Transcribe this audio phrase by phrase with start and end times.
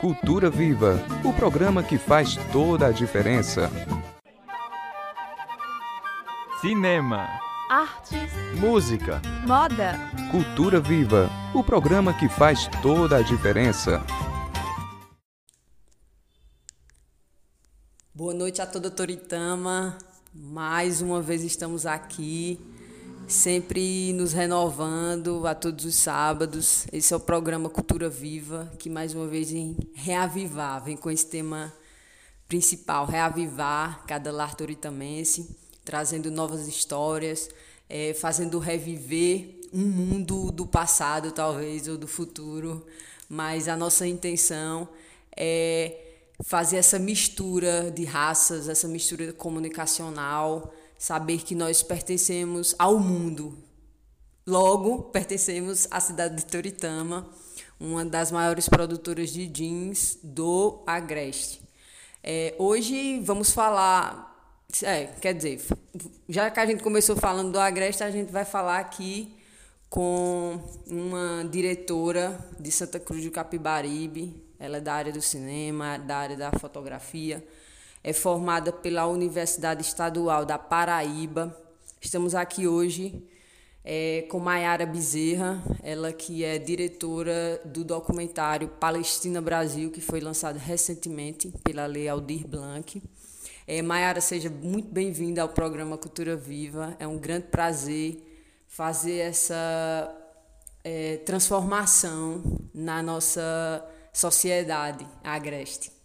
[0.00, 3.70] Cultura Viva, o programa que faz toda a diferença.
[6.60, 7.28] Cinema,
[7.70, 9.94] artes, música, moda.
[10.32, 14.04] Cultura Viva, o programa que faz toda a diferença.
[18.12, 19.96] Boa noite a toda Toritama.
[20.34, 22.58] Mais uma vez estamos aqui,
[23.28, 26.86] sempre nos renovando a todos os sábados.
[26.90, 31.26] Esse é o programa Cultura Viva, que mais uma vez vem reavivar, vem com esse
[31.26, 31.70] tema
[32.48, 37.50] principal, reavivar cada lar toritamense, trazendo novas histórias,
[37.86, 42.86] é, fazendo reviver um mundo do passado, talvez, ou do futuro.
[43.28, 44.88] Mas a nossa intenção
[45.36, 53.56] é fazer essa mistura de raças, essa mistura comunicacional, saber que nós pertencemos ao mundo.
[54.46, 57.28] Logo, pertencemos à cidade de Toritama,
[57.78, 61.62] uma das maiores produtoras de jeans do Agreste.
[62.22, 65.62] É, hoje vamos falar, é, quer dizer,
[66.28, 69.36] já que a gente começou falando do Agreste, a gente vai falar aqui
[69.88, 76.16] com uma diretora de Santa Cruz do Capibaribe, ela é da área do cinema, da
[76.16, 77.46] área da fotografia.
[78.08, 81.54] É formada pela Universidade Estadual da Paraíba.
[82.00, 83.22] Estamos aqui hoje
[83.84, 90.56] é, com Maiara Bezerra, ela que é diretora do documentário Palestina Brasil, que foi lançado
[90.56, 93.02] recentemente pela Lei Aldir Blanc.
[93.66, 96.96] É, Maiara, seja muito bem-vinda ao programa Cultura Viva.
[96.98, 98.22] É um grande prazer
[98.66, 100.16] fazer essa
[100.82, 105.97] é, transformação na nossa sociedade agreste.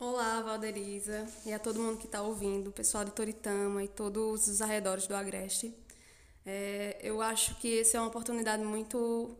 [0.00, 4.48] Olá, Valderiza, e a todo mundo que está ouvindo, o pessoal de Toritama e todos
[4.48, 5.72] os arredores do Agreste.
[6.44, 9.36] É, eu acho que essa é uma oportunidade muito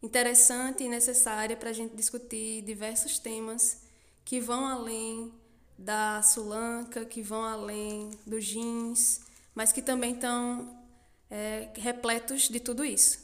[0.00, 3.82] interessante e necessária para a gente discutir diversos temas
[4.24, 5.34] que vão além
[5.76, 10.80] da sulanca, que vão além dos jeans, mas que também estão
[11.28, 13.18] é, repletos de tudo isso.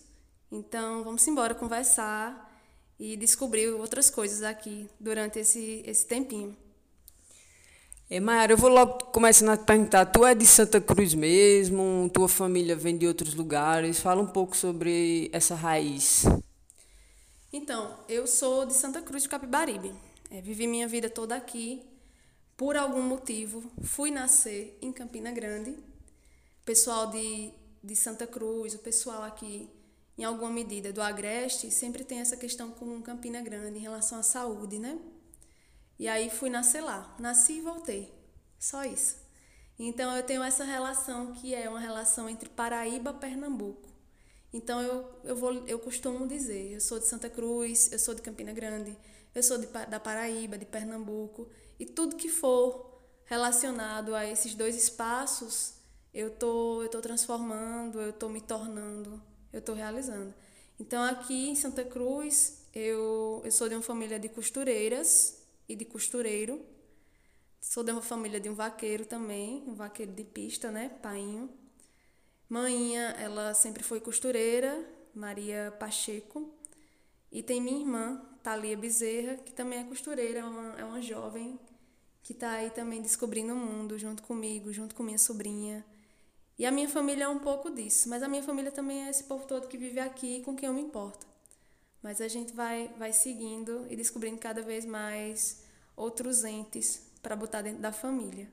[0.50, 2.52] Então, vamos embora conversar
[2.98, 6.63] e descobriu outras coisas aqui durante esse, esse tempinho.
[8.10, 12.10] É, Mayara, eu vou logo começando a te perguntar, tu é de Santa Cruz mesmo,
[12.12, 16.24] tua família vem de outros lugares, fala um pouco sobre essa raiz.
[17.50, 19.94] Então, eu sou de Santa Cruz de Capibaribe,
[20.30, 21.82] é, vivi minha vida toda aqui,
[22.58, 25.74] por algum motivo fui nascer em Campina Grande,
[26.62, 27.50] pessoal de,
[27.82, 29.66] de Santa Cruz, o pessoal aqui
[30.18, 34.22] em alguma medida, do Agreste, sempre tem essa questão com Campina Grande em relação à
[34.22, 34.98] saúde, né?
[35.98, 37.14] E aí fui nascer lá.
[37.18, 38.12] Nasci e voltei.
[38.58, 39.16] Só isso.
[39.78, 43.88] Então eu tenho essa relação que é uma relação entre Paraíba e Pernambuco.
[44.52, 48.22] Então eu, eu, vou, eu costumo dizer, eu sou de Santa Cruz, eu sou de
[48.22, 48.96] Campina Grande,
[49.34, 54.76] eu sou de, da Paraíba, de Pernambuco, e tudo que for relacionado a esses dois
[54.76, 55.74] espaços,
[56.12, 59.20] eu tô, eu tô transformando, eu tô me tornando
[59.54, 60.34] eu estou realizando.
[60.78, 65.38] Então, aqui em Santa Cruz, eu, eu sou de uma família de costureiras
[65.68, 66.64] e de costureiro.
[67.60, 70.90] Sou de uma família de um vaqueiro também, um vaqueiro de pista, né?
[71.02, 71.50] Painho.
[72.48, 76.52] Maninha, ela sempre foi costureira, Maria Pacheco.
[77.32, 81.58] E tem minha irmã, Thalia Bezerra, que também é costureira, é uma, é uma jovem
[82.22, 85.84] que está aí também descobrindo o mundo junto comigo, junto com minha sobrinha.
[86.58, 89.24] E a minha família é um pouco disso, mas a minha família também é esse
[89.24, 91.26] povo todo que vive aqui com quem eu me importo.
[92.04, 95.62] Mas a gente vai, vai seguindo e descobrindo cada vez mais
[95.96, 98.46] outros entes para botar dentro da família.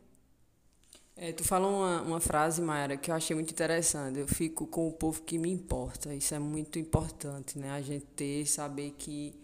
[1.18, 4.18] É, tu falou uma, uma frase, Mayara, que eu achei muito interessante.
[4.18, 6.16] Eu fico com o povo que me importa.
[6.16, 7.72] Isso é muito importante, né?
[7.72, 9.36] A gente ter, saber que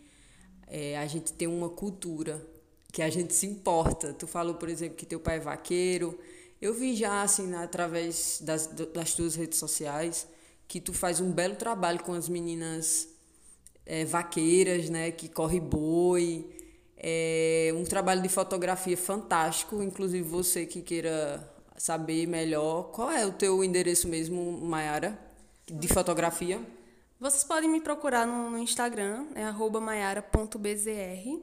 [0.68, 2.42] é, a gente tem uma cultura,
[2.94, 4.14] que a gente se importa.
[4.14, 6.18] Tu falou, por exemplo, que teu pai é vaqueiro.
[6.62, 10.26] Eu vi já, assim, né, através das, das tuas redes sociais,
[10.66, 13.17] que tu faz um belo trabalho com as meninas
[13.88, 16.46] é, vaqueiras, né, que corre boi.
[16.98, 21.48] É um trabalho de fotografia fantástico, inclusive você que queira
[21.78, 25.18] saber melhor, qual é o teu endereço mesmo, Mayara,
[25.66, 26.60] de fotografia?
[27.20, 29.44] Vocês podem me procurar no, no Instagram, é
[29.80, 31.42] @maiara.bzr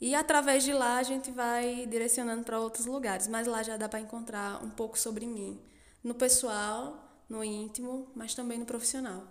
[0.00, 3.88] e através de lá a gente vai direcionando para outros lugares, mas lá já dá
[3.88, 5.60] para encontrar um pouco sobre mim,
[6.02, 9.22] no pessoal, no íntimo, mas também no profissional.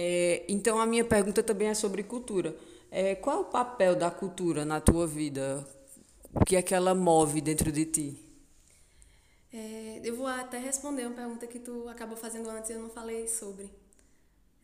[0.00, 2.56] É, então a minha pergunta também é sobre cultura.
[2.88, 5.66] É, qual é o papel da cultura na tua vida?
[6.32, 8.16] O que é que ela move dentro de ti?
[9.52, 12.90] É, eu vou até responder uma pergunta que tu acabou fazendo antes e eu não
[12.90, 13.72] falei sobre.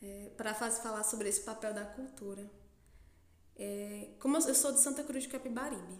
[0.01, 2.49] É, para falar sobre esse papel da cultura.
[3.57, 5.99] É, como eu sou de Santa Cruz de Capibaribe,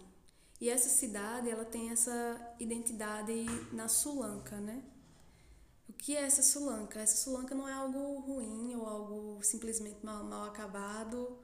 [0.61, 4.81] e essa cidade ela tem essa identidade na Sulanca, né?
[5.97, 6.99] Que é essa Sulanca?
[6.99, 11.37] Essa Sulanca não é algo ruim ou algo simplesmente mal, mal acabado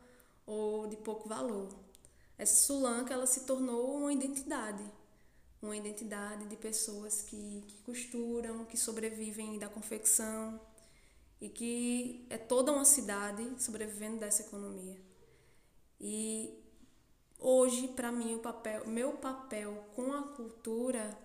[0.46, 1.70] ou de pouco valor.
[2.38, 4.84] Essa Sulanca ela se tornou uma identidade,
[5.62, 10.60] uma identidade de pessoas que, que costuram, que sobrevivem da confecção
[11.40, 15.00] e que é toda uma cidade sobrevivendo dessa economia.
[16.00, 16.52] E
[17.40, 21.18] hoje, para mim, o papel, meu papel com a cultura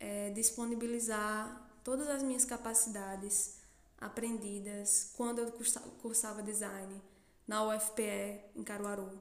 [0.00, 3.54] é disponibilizar todas as minhas capacidades
[3.98, 5.50] aprendidas quando eu
[6.02, 7.00] cursava design
[7.46, 9.18] na UFPE em Caruaru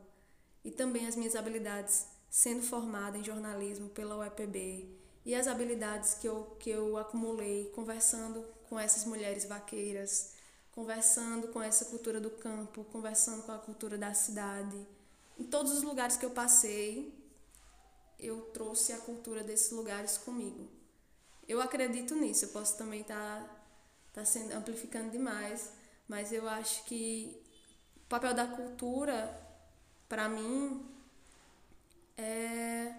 [0.66, 4.86] e também as minhas habilidades sendo formada em jornalismo pela UEPB
[5.24, 10.34] e as habilidades que eu, que eu acumulei conversando com essas mulheres vaqueiras,
[10.74, 14.86] conversando com essa cultura do campo, conversando com a cultura da cidade.
[15.40, 17.18] Em todos os lugares que eu passei,
[18.20, 20.77] eu trouxe a cultura desses lugares comigo.
[21.48, 25.72] Eu acredito nisso, eu posso também estar tá, tá sendo amplificando demais,
[26.08, 27.42] mas eu acho que
[27.96, 29.40] o papel da cultura,
[30.10, 30.86] para mim,
[32.18, 32.94] é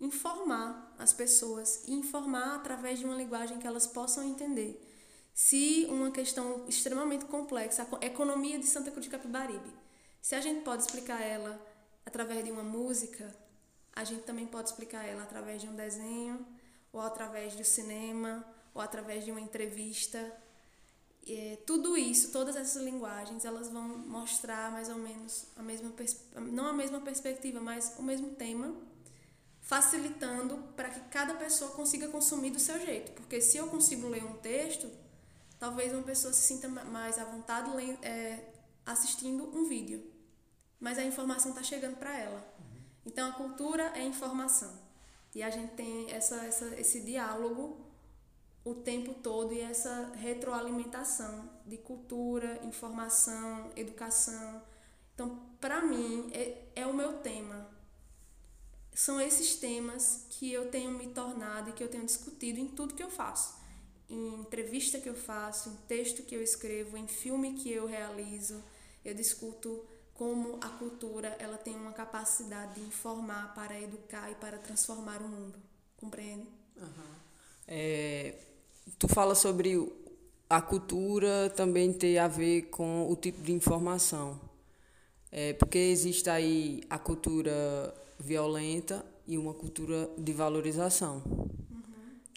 [0.00, 4.80] informar as pessoas e informar através de uma linguagem que elas possam entender.
[5.32, 9.72] Se uma questão extremamente complexa, a economia de Santa Cruz de Capibaribe,
[10.20, 11.60] se a gente pode explicar ela
[12.04, 13.34] através de uma música,
[13.94, 16.44] a gente também pode explicar ela através de um desenho,
[16.92, 18.44] ou através do cinema,
[18.74, 20.18] ou através de uma entrevista.
[21.26, 25.92] É, tudo isso, todas essas linguagens, elas vão mostrar mais ou menos a mesma
[26.50, 28.74] não a mesma perspectiva, mas o mesmo tema,
[29.60, 33.12] facilitando para que cada pessoa consiga consumir do seu jeito.
[33.12, 34.90] Porque se eu consigo ler um texto,
[35.58, 37.70] talvez uma pessoa se sinta mais à vontade
[38.02, 38.52] é,
[38.84, 40.04] assistindo um vídeo,
[40.80, 42.52] mas a informação está chegando para ela.
[43.06, 44.81] Então a cultura é informação
[45.34, 47.80] e a gente tem essa, essa, esse diálogo
[48.64, 54.62] o tempo todo e essa retroalimentação de cultura, informação, educação.
[55.14, 57.68] Então, para mim, é, é o meu tema.
[58.94, 62.94] São esses temas que eu tenho me tornado e que eu tenho discutido em tudo
[62.94, 63.60] que eu faço.
[64.08, 68.62] Em entrevista que eu faço, em texto que eu escrevo, em filme que eu realizo,
[69.04, 69.84] eu discuto
[70.22, 75.28] como a cultura ela tem uma capacidade de informar para educar e para transformar o
[75.28, 75.58] mundo.
[75.96, 76.46] Compreende?
[76.76, 77.14] Uhum.
[77.66, 78.36] É,
[79.00, 79.92] tu fala sobre
[80.48, 84.40] a cultura também ter a ver com o tipo de informação.
[85.32, 91.82] É, porque existe aí a cultura violenta e uma cultura de valorização, uhum.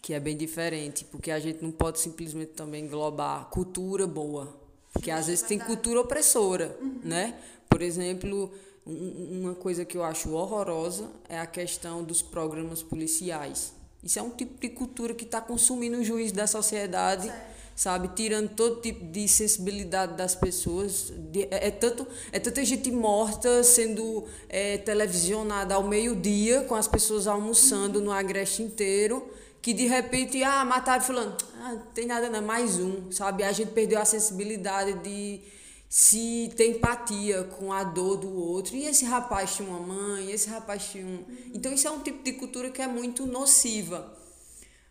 [0.02, 5.10] que é bem diferente, porque a gente não pode simplesmente também englobar cultura boa, porque
[5.10, 7.00] às vezes tem cultura opressora, uhum.
[7.04, 7.38] né?
[7.68, 8.52] Por exemplo,
[8.86, 13.72] uma coisa que eu acho horrorosa é a questão dos programas policiais.
[14.02, 17.32] Isso é um tipo de cultura que está consumindo o juiz da sociedade,
[17.74, 18.08] sabe?
[18.14, 21.12] Tirando todo tipo de sensibilidade das pessoas.
[21.50, 27.26] É, é, tanto, é tanta gente morta sendo é, televisionada ao meio-dia, com as pessoas
[27.26, 29.28] almoçando no agreste inteiro,
[29.60, 31.36] que de repente, ah, mataram fulano.
[31.60, 33.42] Ah, não tem nada, não, mais um, sabe?
[33.42, 35.40] A gente perdeu a sensibilidade de
[35.88, 38.74] se tem empatia com a dor do outro.
[38.74, 41.24] E esse rapaz tinha uma mãe, esse rapaz tinha um.
[41.54, 44.16] Então, isso é um tipo de cultura que é muito nociva.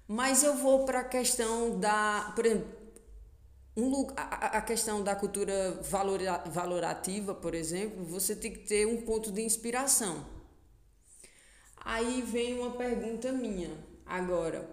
[0.07, 2.31] Mas eu vou para a questão da.
[2.35, 2.67] Por exemplo,
[3.75, 9.01] um, a, a questão da cultura valora, valorativa, por exemplo, você tem que ter um
[9.01, 10.25] ponto de inspiração.
[11.83, 14.67] Aí vem uma pergunta minha agora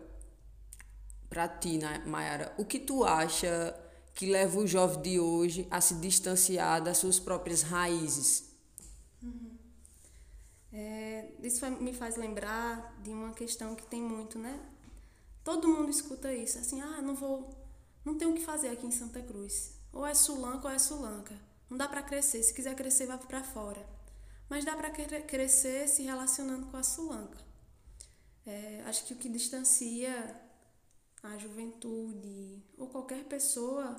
[1.29, 2.55] para ti, Mayara.
[2.57, 3.75] O que tu acha
[4.15, 8.45] que leva o jovem de hoje a se distanciar das suas próprias raízes?
[9.23, 9.57] Uhum.
[10.73, 14.59] É, isso me faz lembrar de uma questão que tem muito, né?
[15.45, 17.51] Todo mundo escuta isso, assim, ah, não vou,
[18.05, 19.73] não tenho o que fazer aqui em Santa Cruz.
[19.93, 21.35] Ou é Sulanca ou é Sulanca.
[21.69, 23.85] Não dá para crescer, se quiser crescer vá para fora.
[24.49, 27.39] Mas dá para crescer se relacionando com a Sulanca.
[28.47, 30.42] É, acho que o que distancia
[31.23, 33.97] a juventude ou qualquer pessoa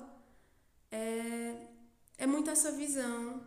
[0.90, 1.68] é,
[2.18, 3.42] é muito essa visão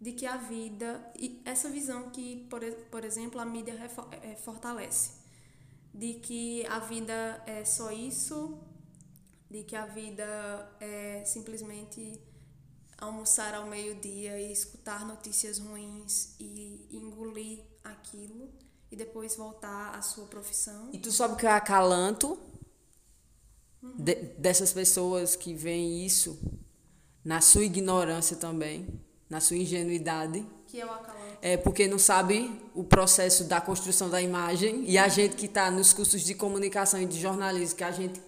[0.00, 3.74] de que a vida, e essa visão que, por, por exemplo, a mídia
[4.22, 5.20] é, fortalece,
[5.92, 8.58] de que a vida é só isso,
[9.50, 10.24] de que a vida
[10.80, 12.18] é simplesmente
[12.96, 18.48] almoçar ao meio-dia e escutar notícias ruins e engolir aquilo
[18.90, 20.88] e depois voltar à sua profissão.
[20.92, 22.38] E tu sabe que eu acalanto
[23.82, 23.94] uhum.
[23.98, 26.38] de, dessas pessoas que veem isso
[27.24, 28.86] na sua ignorância também,
[29.28, 30.44] na sua ingenuidade.
[30.66, 31.38] Que é o acalante.
[31.42, 35.70] É porque não sabe o processo da construção da imagem e a gente que está
[35.70, 38.20] nos cursos de comunicação e de jornalismo, que a gente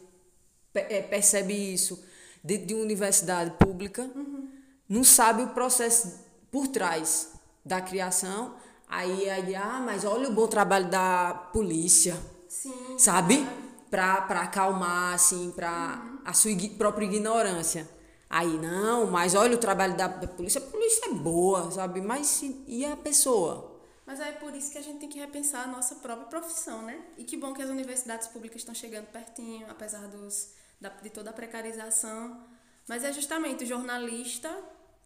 [0.75, 2.03] é, percebe isso
[2.43, 4.49] dentro de uma universidade pública, uhum.
[4.89, 6.19] não sabe o processo
[6.51, 7.33] por trás
[7.65, 8.55] da criação.
[8.89, 12.19] Aí, aí, ah, mas olha o bom trabalho da polícia.
[12.49, 12.99] Sim.
[12.99, 13.47] Sabe?
[13.93, 16.19] Para acalmar, assim, para uhum.
[16.25, 17.87] a sua própria ignorância.
[18.29, 22.01] Aí, não, mas olha o trabalho da polícia, a polícia é boa, sabe?
[22.01, 23.79] Mas e a pessoa?
[24.07, 26.99] Mas é por isso que a gente tem que repensar a nossa própria profissão, né?
[27.19, 31.29] E que bom que as universidades públicas estão chegando pertinho, apesar dos, da, de toda
[31.29, 32.43] a precarização.
[32.89, 34.51] Mas é justamente o jornalista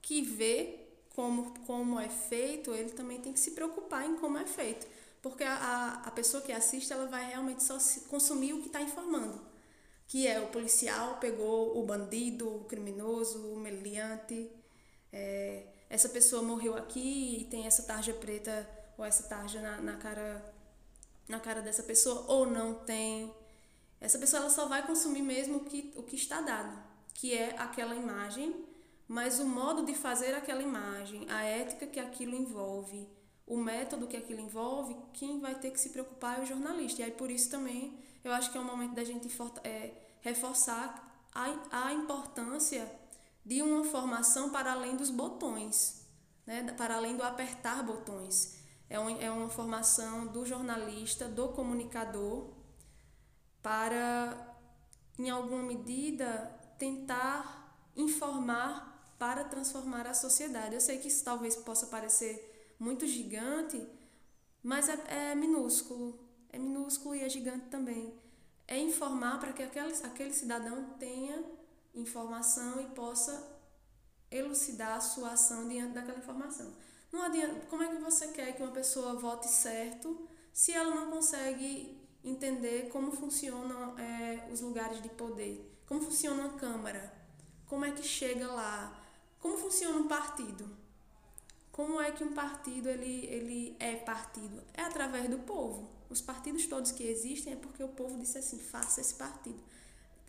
[0.00, 4.47] que vê como, como é feito, ele também tem que se preocupar em como é
[4.47, 4.87] feito.
[5.30, 7.78] Porque a, a, pessoa que assiste, ela vai realmente só
[8.09, 9.40] consumir o que está informando
[10.09, 14.50] que é o policial pegou o bandido, o criminoso, o meliante,
[15.12, 19.97] é, essa pessoa morreu aqui e tem essa tarja preta ou essa tarja na, na,
[19.97, 20.54] cara
[21.28, 23.35] na cara dessa pessoa ou não tem.
[24.00, 26.78] Essa pessoa ela só vai consumir mesmo o que, o que está dado,
[27.14, 28.64] que é aquela imagem,
[29.09, 33.09] mas o modo de fazer aquela imagem, a ética que aquilo envolve,
[33.47, 37.00] o método que aquilo envolve, quem vai ter que se preocupar é o jornalista.
[37.00, 39.29] E aí por isso também eu acho que é um momento da gente
[39.62, 42.91] é, reforçar a, a importância
[43.45, 46.05] de uma formação para além dos botões,
[46.45, 46.65] né?
[46.76, 48.57] para além do apertar botões.
[48.91, 52.50] É, um, é uma formação do jornalista, do comunicador,
[53.62, 54.57] para,
[55.19, 56.29] em alguma medida,
[56.79, 60.75] tentar informar para transformar a sociedade.
[60.75, 62.46] Eu sei que isso talvez possa parecer
[62.78, 63.87] muito gigante,
[64.62, 68.12] mas é, é minúsculo é minúsculo e é gigante também.
[68.66, 71.45] É informar para que aquele, aquele cidadão tenha
[71.95, 73.54] informação e possa
[74.30, 76.73] elucidar a sua ação diante daquela informação.
[77.12, 81.11] Não adianta, como é que você quer que uma pessoa vote certo se ela não
[81.11, 87.14] consegue entender como funcionam é, os lugares de poder, como funciona a Câmara,
[87.66, 88.99] como é que chega lá,
[89.38, 90.68] como funciona um partido.
[91.76, 94.62] Como é que um partido ele, ele é partido?
[94.73, 95.90] É através do povo.
[96.09, 99.62] Os partidos todos que existem é porque o povo disse assim: faça esse partido.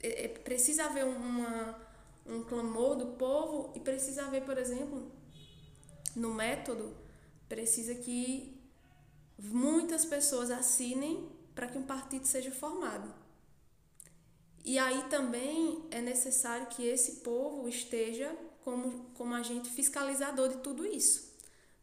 [0.03, 1.79] É, é, precisa haver uma,
[2.25, 5.09] um clamor do povo e precisa haver, por exemplo,
[6.13, 6.93] no método,
[7.47, 8.61] precisa que
[9.39, 13.09] muitas pessoas assinem para que um partido seja formado.
[14.65, 18.35] E aí também é necessário que esse povo esteja
[18.65, 21.26] como, como agente fiscalizador de tudo isso.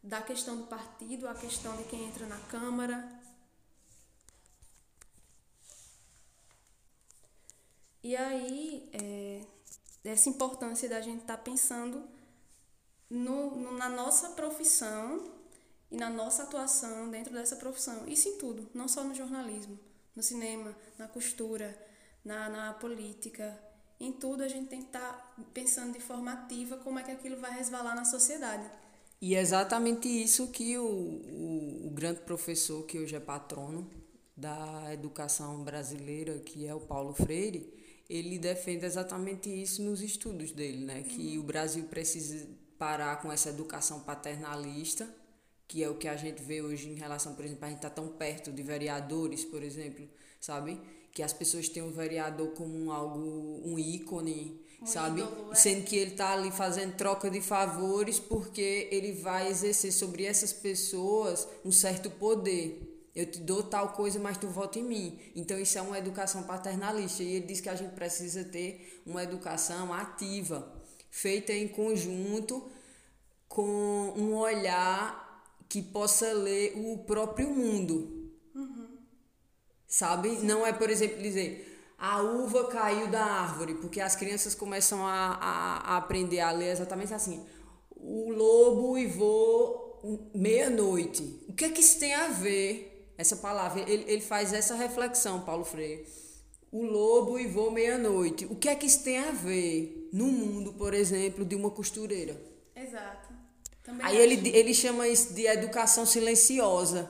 [0.05, 3.03] Da questão do partido, a questão de quem entra na Câmara,
[8.07, 9.41] E aí, é,
[10.03, 12.07] essa importância da gente estar tá pensando
[13.09, 15.33] no, no, na nossa profissão
[15.89, 18.07] e na nossa atuação dentro dessa profissão.
[18.07, 19.79] Isso em tudo, não só no jornalismo,
[20.15, 21.75] no cinema, na costura,
[22.23, 23.59] na, na política.
[23.99, 27.09] Em tudo a gente tem que estar tá pensando de forma ativa como é que
[27.09, 28.69] aquilo vai resvalar na sociedade.
[29.21, 33.89] E é exatamente isso que o, o, o grande professor, que hoje é patrono
[34.35, 37.73] da educação brasileira, que é o Paulo Freire,
[38.09, 41.03] ele defende exatamente isso nos estudos dele, né?
[41.03, 45.07] Que o Brasil precisa parar com essa educação paternalista,
[45.67, 47.89] que é o que a gente vê hoje em relação, por exemplo, a gente está
[47.89, 50.07] tão perto de vereadores, por exemplo,
[50.39, 50.79] sabe?
[51.11, 55.21] Que as pessoas têm o vereador como um, algo, um ícone, sabe?
[55.21, 55.55] Ídolo, é.
[55.55, 60.51] Sendo que ele está ali fazendo troca de favores porque ele vai exercer sobre essas
[60.51, 62.91] pessoas um certo poder.
[63.15, 65.19] Eu te dou tal coisa, mas tu vota em mim.
[65.35, 67.23] Então isso é uma educação paternalista.
[67.23, 70.69] E ele diz que a gente precisa ter uma educação ativa,
[71.09, 72.69] feita em conjunto,
[73.47, 75.23] com um olhar
[75.69, 78.31] que possa ler o próprio mundo.
[78.53, 78.97] Uhum.
[79.87, 80.29] Sabe?
[80.31, 80.45] Sim.
[80.45, 85.37] Não é, por exemplo, dizer a uva caiu da árvore, porque as crianças começam a,
[85.41, 87.45] a, a aprender a ler exatamente assim.
[87.95, 91.45] O lobo e vou meia-noite.
[91.47, 95.41] O que é que isso tem a ver essa palavra, ele, ele faz essa reflexão,
[95.41, 96.05] Paulo Freire.
[96.71, 98.45] O lobo e voo meia-noite.
[98.47, 102.35] O que é que isso tem a ver no mundo, por exemplo, de uma costureira?
[102.75, 103.33] Exato.
[103.81, 107.09] Também Aí ele, ele chama isso de educação silenciosa.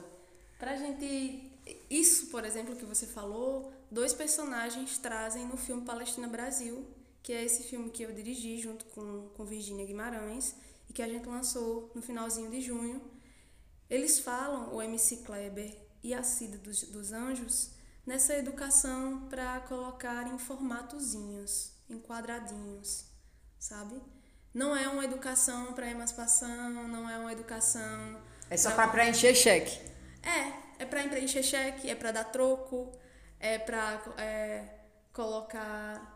[0.60, 1.52] Pra gente.
[1.90, 6.86] Isso, por exemplo, que você falou, dois personagens trazem no filme Palestina Brasil,
[7.22, 10.56] que é esse filme que eu dirigi junto com, com Virginia Guimarães
[10.90, 13.02] e que a gente lançou no finalzinho de junho.
[13.90, 17.72] Eles falam, o MC Kleber e a Cida dos, dos Anjos
[18.06, 23.06] nessa educação para colocar em formatozinhos, em quadradinhos,
[23.58, 24.02] sabe?
[24.54, 28.22] Não é uma educação para emancipação, não é uma educação.
[28.50, 29.80] É só para preencher cheque.
[30.24, 32.92] É, é para preencher cheque, é para dar troco,
[33.46, 34.64] é para é,
[35.14, 36.14] colocar.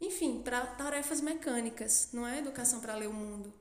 [0.00, 3.52] Enfim, para tarefas mecânicas, não é educação para ler o mundo.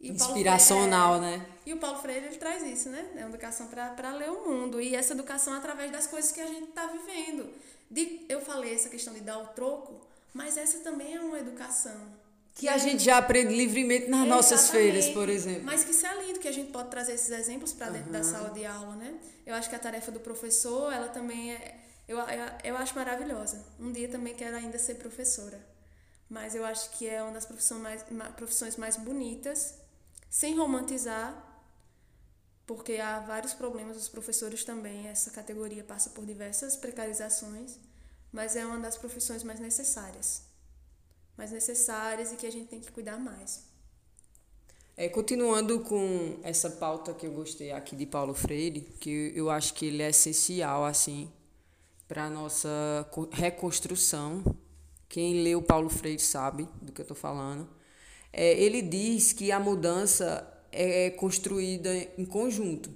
[0.00, 1.46] E Inspiracional, Freire, né?
[1.66, 3.04] E o Paulo Freire ele traz isso, né?
[3.16, 4.80] É uma educação para ler o mundo.
[4.80, 7.52] E essa educação através das coisas que a gente está vivendo.
[7.90, 11.96] De, eu falei essa questão de dar o troco, mas essa também é uma educação.
[12.54, 15.62] Que a gente já aprende livremente nas nossas feiras, por exemplo.
[15.64, 18.12] Mas que isso é lindo, que a gente pode trazer esses exemplos para dentro uhum.
[18.12, 19.14] da sala de aula, né?
[19.46, 21.87] Eu acho que a tarefa do professor, ela também é.
[22.08, 23.62] Eu, eu, eu acho maravilhosa.
[23.78, 25.60] Um dia também quero ainda ser professora.
[26.28, 28.02] Mas eu acho que é uma das profissões mais,
[28.34, 29.74] profissões mais bonitas
[30.30, 31.44] sem romantizar,
[32.66, 37.78] porque há vários problemas, os professores também, essa categoria passa por diversas precarizações,
[38.30, 40.42] mas é uma das profissões mais necessárias.
[41.36, 43.66] Mais necessárias e que a gente tem que cuidar mais.
[44.96, 49.72] É, continuando com essa pauta que eu gostei aqui de Paulo Freire, que eu acho
[49.72, 51.30] que ele é essencial assim
[52.08, 54.42] para a nossa reconstrução.
[55.08, 57.78] Quem leu Paulo Freire sabe do que eu estou falando
[58.32, 62.90] é, ele diz que a mudança é construída em conjunto.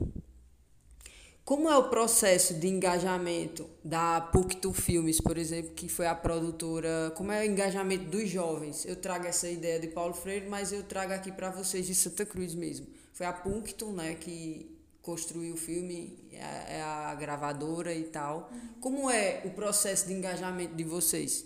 [1.45, 7.12] Como é o processo de engajamento da Puctu Filmes, por exemplo, que foi a produtora?
[7.16, 8.85] Como é o engajamento dos jovens?
[8.87, 12.25] Eu trago essa ideia de Paulo Freire, mas eu trago aqui para vocês de Santa
[12.25, 12.87] Cruz mesmo.
[13.12, 14.71] Foi a Puncto, né, que
[15.02, 18.50] construiu o filme, é, é a gravadora e tal.
[18.80, 21.44] Como é o processo de engajamento de vocês?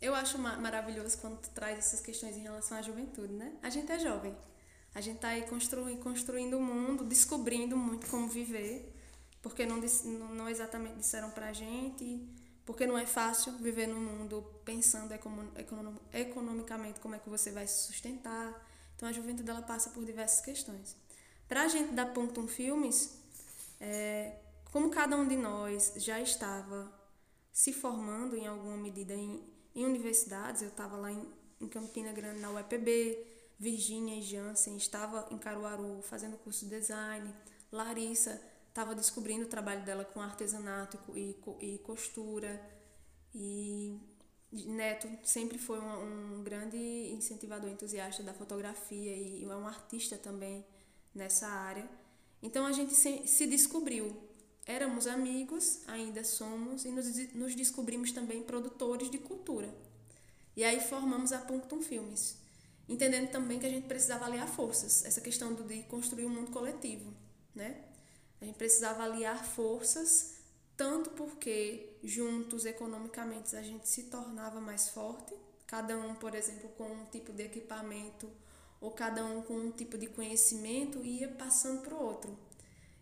[0.00, 3.54] Eu acho maravilhoso quando tu traz essas questões em relação à juventude, né?
[3.62, 4.36] A gente é jovem.
[4.94, 8.94] A gente está aí construindo, construindo o mundo, descobrindo muito como viver,
[9.42, 9.80] porque não,
[10.34, 12.26] não exatamente disseram para a gente,
[12.64, 15.12] porque não é fácil viver no mundo pensando
[16.12, 18.66] economicamente como é que você vai se sustentar.
[18.94, 20.96] Então a juventude ela passa por diversas questões.
[21.48, 23.18] Para a gente da Punctum Filmes,
[23.80, 24.36] é,
[24.70, 26.92] como cada um de nós já estava
[27.52, 29.42] se formando em alguma medida em
[29.78, 30.62] em universidades.
[30.62, 31.24] Eu estava lá em,
[31.60, 33.24] em, Campina Grande, na UEPB,
[33.58, 37.32] Virgínia e Jansen, estava em Caruaru fazendo curso de design.
[37.70, 42.60] Larissa estava descobrindo o trabalho dela com artesanato e, e costura.
[43.34, 43.98] E
[44.50, 46.76] Neto sempre foi um, um, grande
[47.12, 50.64] incentivador, entusiasta da fotografia e é um artista também
[51.18, 51.86] nessa área.
[52.42, 54.16] Então a gente se, descobriu.
[54.64, 59.68] Éramos amigos, ainda somos, e nos, nos descobrimos também produtores de cultura.
[60.56, 62.36] E aí formamos a Punctum Filmes,
[62.88, 66.50] entendendo também que a gente precisava aliar forças, essa questão do, de construir um mundo
[66.50, 67.12] coletivo,
[67.54, 67.82] né?
[68.40, 70.34] A gente precisava aliar forças,
[70.76, 75.34] tanto porque juntos economicamente a gente se tornava mais forte,
[75.66, 78.30] cada um, por exemplo, com um tipo de equipamento
[78.80, 82.36] ou cada um com um tipo de conhecimento ia passando para o outro.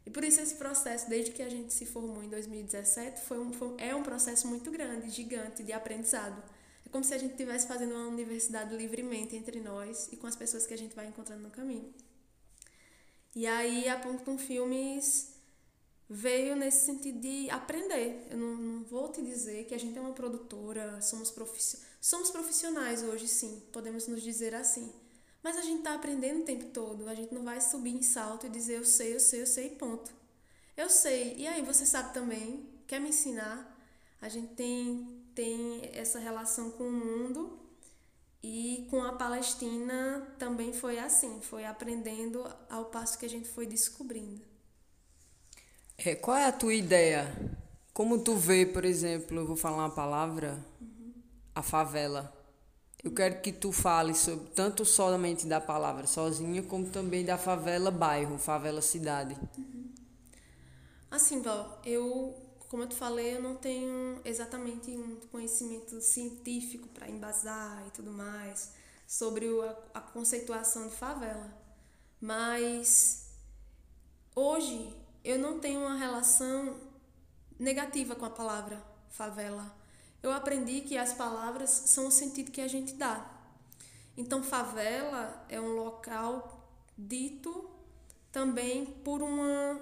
[0.06, 3.52] E por isso esse processo, desde que a gente se formou em 2017, foi um,
[3.52, 6.40] foi, é um processo muito grande, gigante de aprendizado.
[6.86, 10.36] É como se a gente estivesse fazendo uma universidade livremente entre nós e com as
[10.36, 11.92] pessoas que a gente vai encontrando no caminho.
[13.34, 15.34] E aí a Punctum Filmes
[16.08, 18.28] veio nesse sentido de aprender.
[18.30, 21.82] Eu não, não vou te dizer que a gente é uma produtora, somos, profiss...
[22.00, 24.92] somos profissionais hoje, sim, podemos nos dizer assim.
[25.46, 27.08] Mas a gente está aprendendo o tempo todo.
[27.08, 29.70] A gente não vai subir em salto e dizer eu sei, eu sei, eu sei,
[29.70, 30.10] ponto.
[30.76, 31.36] Eu sei.
[31.36, 32.68] E aí, você sabe também?
[32.88, 33.78] Quer me ensinar?
[34.20, 37.60] A gente tem, tem essa relação com o mundo
[38.42, 41.40] e com a Palestina também foi assim.
[41.40, 44.42] Foi aprendendo ao passo que a gente foi descobrindo.
[45.96, 47.32] É, qual é a tua ideia?
[47.92, 51.14] Como tu vê, por exemplo, eu vou falar uma palavra, uhum.
[51.54, 52.35] a favela.
[53.06, 57.88] Eu quero que tu fale sobre tanto somente da palavra sozinha, como também da favela
[57.88, 59.38] bairro, favela cidade.
[61.08, 62.34] Assim, Val, eu,
[62.68, 68.10] como eu te falei, eu não tenho exatamente um conhecimento científico para embasar e tudo
[68.10, 68.72] mais
[69.06, 71.48] sobre a, a conceituação de favela.
[72.20, 73.28] Mas
[74.34, 74.92] hoje
[75.22, 76.76] eu não tenho uma relação
[77.56, 79.72] negativa com a palavra favela
[80.26, 83.30] eu aprendi que as palavras são o sentido que a gente dá.
[84.16, 87.70] Então, favela é um local dito
[88.32, 89.80] também por uma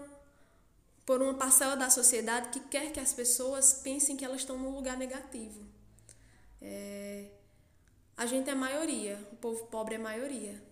[1.07, 4.75] por uma parcela da sociedade que quer que as pessoas pensem que elas estão num
[4.75, 5.63] lugar negativo.
[6.63, 7.31] É,
[8.17, 10.63] a gente é maioria, o povo pobre é maioria.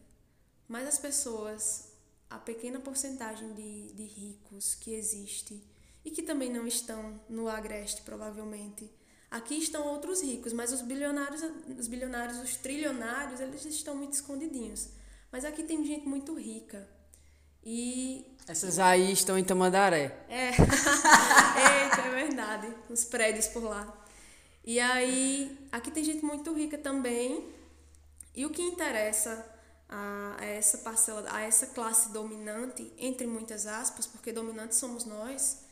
[0.67, 1.93] Mas as pessoas,
[2.31, 5.63] a pequena porcentagem de, de ricos que existe
[6.03, 8.91] e que também não estão no agreste, provavelmente,
[9.33, 11.43] Aqui estão outros ricos, mas os bilionários,
[11.79, 14.91] os bilionários, os trilionários, eles estão muito escondidinhos.
[15.33, 16.87] Mas aqui tem gente muito rica.
[17.65, 20.27] E essas aí estão em Tamandaré.
[20.29, 20.51] É.
[20.53, 22.77] Eita, é verdade.
[22.91, 23.91] Os prédios por lá.
[24.63, 27.49] E aí, aqui tem gente muito rica também.
[28.37, 29.51] E o que interessa
[29.89, 35.65] a, a essa parcela, a essa classe dominante, entre muitas aspas, porque dominantes somos nós,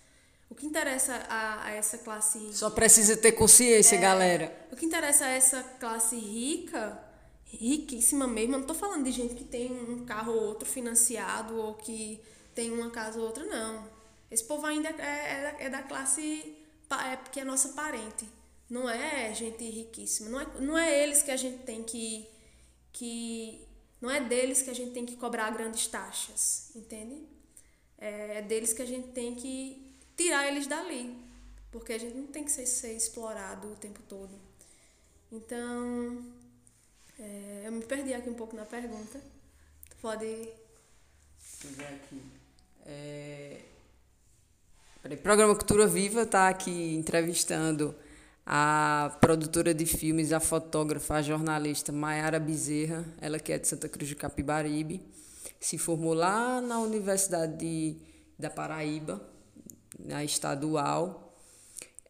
[0.51, 2.53] o que interessa a, a essa classe.
[2.53, 4.67] Só precisa ter consciência, é, galera.
[4.73, 7.01] O que interessa a essa classe rica,
[7.47, 11.57] riquíssima mesmo, eu não estou falando de gente que tem um carro ou outro financiado
[11.57, 12.21] ou que
[12.53, 13.89] tem uma casa ou outra, não.
[14.29, 16.57] Esse povo ainda é, é, é da classe
[16.91, 18.29] é, que é nossa parente.
[18.69, 20.31] Não é gente riquíssima.
[20.31, 22.29] Não é, não é eles que a gente tem que,
[22.93, 23.67] que.
[24.01, 27.27] Não é deles que a gente tem que cobrar grandes taxas, entende?
[27.99, 29.90] É, é deles que a gente tem que
[30.21, 31.17] tirar eles dali,
[31.71, 34.31] porque a gente não tem que ser, ser explorado o tempo todo.
[35.33, 36.23] Então,
[37.19, 39.19] é, eu me perdi aqui um pouco na pergunta.
[39.89, 40.27] Tu pode.
[40.27, 42.23] aqui.
[42.85, 43.61] É...
[45.03, 47.95] Peraí, programa Cultura Viva está aqui entrevistando
[48.45, 53.89] a produtora de filmes, a fotógrafa, a jornalista Maiara Bezerra, ela que é de Santa
[53.89, 55.01] Cruz de Capibaribe,
[55.59, 57.97] se formou lá na Universidade de,
[58.39, 59.30] da Paraíba,
[60.05, 61.35] na estadual.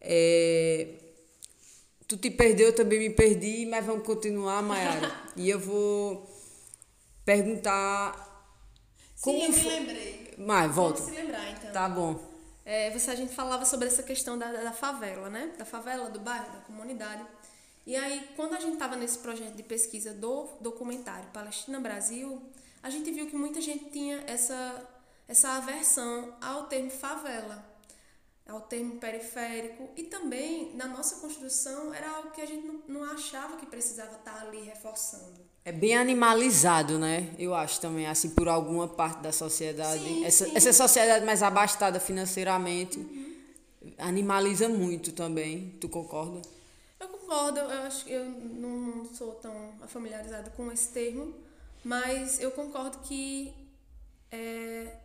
[0.01, 0.89] É,
[2.09, 5.13] tu te perdeu, eu também me perdi, mas vamos continuar, Mayara.
[5.37, 6.29] e eu vou
[7.25, 8.29] perguntar.
[9.21, 10.35] Como Sim, eu me lembrei.
[10.39, 11.01] Mas, volta.
[11.03, 11.73] Vamos se lembrar, então.
[11.73, 12.19] Tá bom.
[12.65, 15.53] É, você, a gente falava sobre essa questão da, da favela, né?
[15.59, 17.23] Da favela, do bairro, da comunidade.
[17.87, 22.43] E aí, quando a gente estava nesse projeto de pesquisa do documentário Palestina Brasil,
[22.83, 24.89] a gente viu que muita gente tinha essa,
[25.29, 27.70] essa aversão ao termo favela
[28.51, 33.05] ao termo periférico e também na nossa construção era algo que a gente não, não
[33.05, 35.41] achava que precisava estar ali reforçando.
[35.65, 37.33] É bem animalizado, né?
[37.39, 40.03] Eu acho também, assim, por alguma parte da sociedade.
[40.03, 40.53] Sim, essa, sim.
[40.55, 43.37] essa sociedade mais abastada financeiramente uhum.
[43.99, 45.77] animaliza muito também.
[45.81, 46.41] Tu concorda?
[46.99, 51.35] Eu concordo, eu acho que eu não, não sou tão familiarizada com esse termo,
[51.85, 53.55] mas eu concordo que
[54.33, 54.97] é,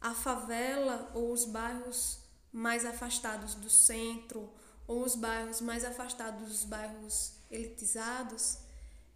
[0.00, 2.21] a favela ou os bairros
[2.52, 4.48] mais afastados do centro
[4.86, 8.58] ou os bairros mais afastados dos bairros elitizados,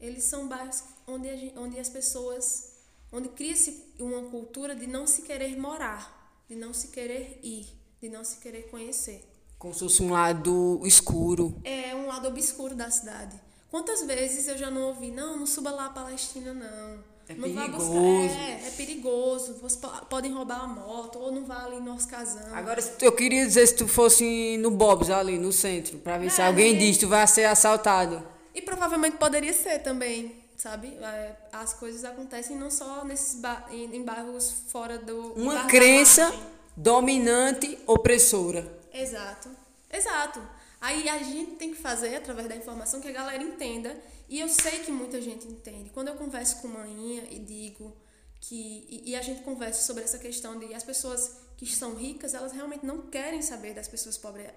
[0.01, 2.73] eles são bairros onde, gente, onde as pessoas,
[3.13, 7.67] onde cria-se uma cultura de não se querer morar, de não se querer ir,
[8.01, 9.25] de não se querer conhecer.
[9.59, 11.61] Como se fosse um lado escuro.
[11.65, 13.41] É, um lado obscuro da cidade.
[13.71, 17.43] Quantas vezes eu já não ouvi, não, não suba lá a Palestina, não é não
[17.43, 17.91] perigoso.
[17.91, 19.59] Buscar, é, é perigoso.
[19.61, 22.53] Você podem roubar a moto, ou não vá ali no casamos.
[22.53, 26.31] Agora, eu queria dizer se tu fosse no Bob's ali, no centro, para ver é,
[26.31, 28.23] se alguém diz tu vai ser assaltado.
[28.55, 30.89] E provavelmente poderia ser também, sabe?
[30.89, 35.33] É, as coisas acontecem não só nesses ba em bairros fora do.
[35.33, 36.33] Uma crença
[36.77, 38.67] dominante, opressora.
[38.93, 39.49] Exato.
[39.93, 40.41] Exato.
[40.81, 43.97] Aí a gente tem que fazer, através da informação, que a galera entenda
[44.29, 45.91] e eu sei que muita gente entende.
[45.91, 47.97] Quando eu converso com manhinha e digo
[48.41, 48.87] que.
[48.89, 52.53] E, e, a gente conversa sobre essa questão de as pessoas que são ricas, elas
[52.53, 54.49] realmente não querem saber das pessoas pobres.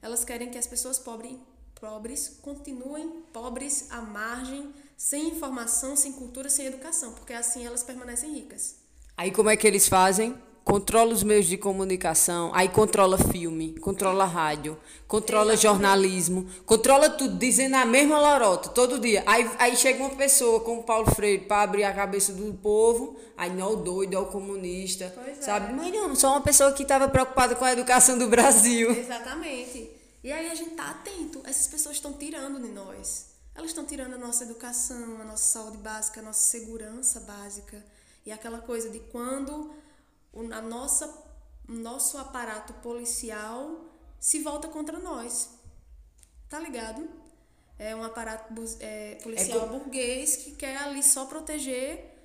[0.00, 1.36] Elas querem que as pessoas pobres,
[1.74, 8.32] pobres continuem pobres à margem, sem informação, sem cultura, sem educação, porque assim elas permanecem
[8.32, 8.76] ricas.
[9.16, 10.36] Aí como é que eles fazem?
[10.68, 17.76] Controla os meios de comunicação, aí controla filme, controla rádio, controla jornalismo, controla tudo, dizendo
[17.76, 19.22] a mesma lorota todo dia.
[19.24, 23.50] Aí, aí chega uma pessoa como Paulo Freire para abrir a cabeça do povo, aí
[23.50, 25.72] não é o doido, é o comunista, pois sabe?
[25.72, 25.74] É.
[25.74, 28.90] Mas não, só uma pessoa que estava preocupada com a educação do Brasil.
[28.92, 29.90] Exatamente.
[30.22, 33.28] E aí a gente tá atento, essas pessoas estão tirando de nós.
[33.54, 37.82] Elas estão tirando a nossa educação, a nossa saúde básica, a nossa segurança básica.
[38.26, 39.70] E aquela coisa de quando
[40.32, 41.12] o a nossa,
[41.66, 43.84] nosso aparato policial
[44.18, 45.50] se volta contra nós.
[46.48, 47.08] Tá ligado?
[47.78, 52.16] É um aparato é, policial é burguês que quer ali só proteger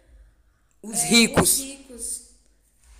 [0.81, 1.53] os é, ricos.
[1.53, 2.29] Os ricos.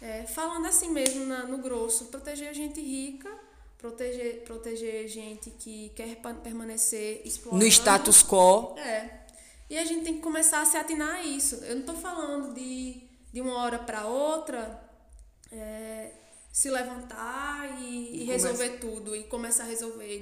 [0.01, 3.29] É, falando assim mesmo na, no grosso, proteger gente rica,
[3.77, 7.63] proteger, proteger gente que quer permanecer explorando.
[7.63, 8.77] No status quo.
[8.77, 9.23] É.
[9.69, 11.55] E a gente tem que começar a se atinar a isso.
[11.63, 14.83] Eu não estou falando de, de uma hora para outra
[15.53, 16.11] é,
[16.51, 20.21] se levantar e, e, e resolver tudo e começar a resolver.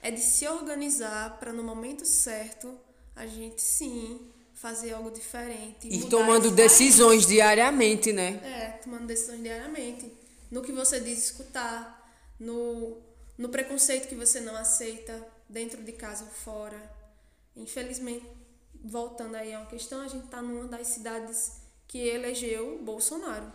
[0.00, 2.78] É de se organizar para no momento certo
[3.16, 4.20] a gente sim
[4.54, 5.88] fazer algo diferente.
[5.88, 8.40] E tomando decisões diariamente, né?
[8.44, 10.12] É, tomando decisões diariamente.
[10.50, 12.96] No que você diz escutar, no,
[13.36, 16.80] no preconceito que você não aceita, dentro de casa ou fora.
[17.56, 18.26] Infelizmente,
[18.84, 23.50] voltando aí a uma questão, a gente está numa das cidades que elegeu Bolsonaro.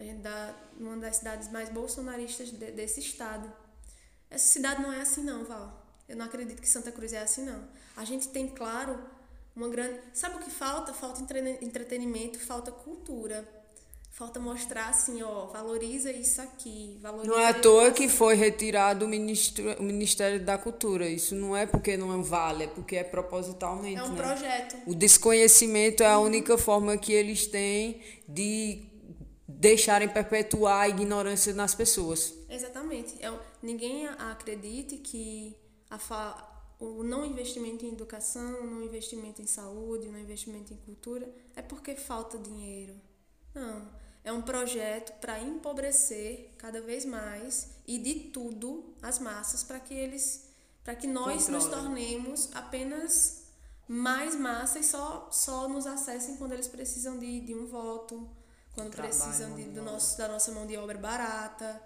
[0.00, 3.52] A gente está numa das cidades mais bolsonaristas de, desse estado.
[4.30, 5.86] Essa cidade não é assim não, Val.
[6.08, 7.68] Eu não acredito que Santa Cruz é assim não.
[7.94, 8.98] A gente tem, claro,
[9.54, 10.00] uma grande...
[10.14, 10.94] Sabe o que falta?
[10.94, 11.22] Falta
[11.60, 13.46] entretenimento, falta cultura
[14.20, 19.06] Falta mostrar assim, ó, valoriza isso aqui, valoriza Não é à toa que foi retirado
[19.06, 21.08] o, ministro, o Ministério da Cultura.
[21.08, 23.98] Isso não é porque não vale, é porque é propositalmente.
[23.98, 24.22] É um né?
[24.22, 24.76] projeto.
[24.84, 28.89] O desconhecimento é a única forma que eles têm de
[29.58, 32.34] deixarem perpetuar a ignorância nas pessoas.
[32.48, 33.14] Exatamente.
[33.24, 33.32] É,
[33.62, 35.56] ninguém acredite que
[35.88, 36.46] a fa
[36.78, 41.30] o não investimento em educação, o não investimento em saúde, o não investimento em cultura
[41.54, 42.94] é porque falta dinheiro.
[43.54, 49.80] Não é um projeto para empobrecer cada vez mais e de tudo as massas para
[49.80, 50.48] que eles
[50.84, 51.52] para que nós Controle.
[51.52, 53.44] nos tornemos apenas
[53.86, 58.28] mais massa e só só nos acessem quando eles precisam de, de um voto
[58.82, 61.82] quando Trabalho, precisam de, do nosso da nossa mão de obra barata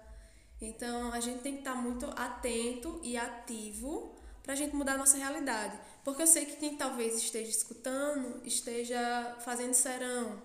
[0.61, 4.97] então a gente tem que estar muito atento e ativo para a gente mudar a
[4.97, 10.41] nossa realidade porque eu sei que quem talvez esteja escutando esteja fazendo serão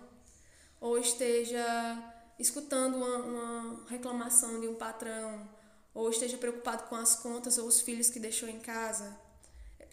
[0.79, 2.11] ou esteja
[2.41, 5.47] escutando uma, uma reclamação de um patrão,
[5.93, 9.15] ou esteja preocupado com as contas ou os filhos que deixou em casa.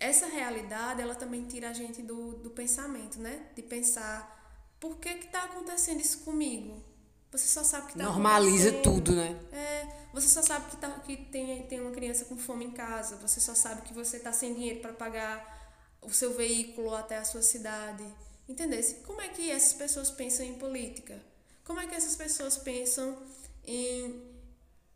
[0.01, 3.49] Essa realidade, ela também tira a gente do, do pensamento, né?
[3.55, 4.38] De pensar,
[4.81, 6.83] por que que tá acontecendo isso comigo?
[7.31, 9.39] Você só sabe que tá Normaliza tudo, né?
[9.53, 13.17] É, você só sabe que, tá, que tem, tem uma criança com fome em casa,
[13.17, 15.59] você só sabe que você tá sem dinheiro para pagar
[16.01, 18.05] o seu veículo até a sua cidade.
[18.49, 18.97] Entendesse?
[19.07, 21.21] Como é que essas pessoas pensam em política?
[21.65, 23.19] Como é que essas pessoas pensam
[23.67, 24.23] em,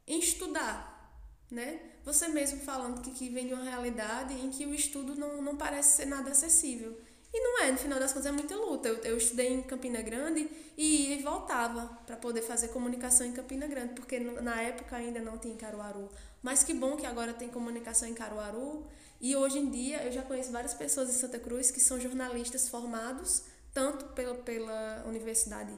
[0.06, 0.90] em estudar?
[1.50, 1.80] Né?
[2.04, 5.54] Você mesmo falando que, que vem de uma realidade em que o estudo não, não
[5.54, 6.98] parece ser nada acessível.
[7.34, 8.88] E não é, no final das contas é muita luta.
[8.88, 13.32] Eu, eu estudei em Campina Grande e ia e voltava para poder fazer comunicação em
[13.32, 16.10] Campina Grande, porque na época ainda não tinha em Caruaru.
[16.42, 18.86] Mas que bom que agora tem comunicação em Caruaru
[19.20, 22.68] e hoje em dia eu já conheço várias pessoas em Santa Cruz que são jornalistas
[22.68, 25.72] formados tanto pela, pela universidade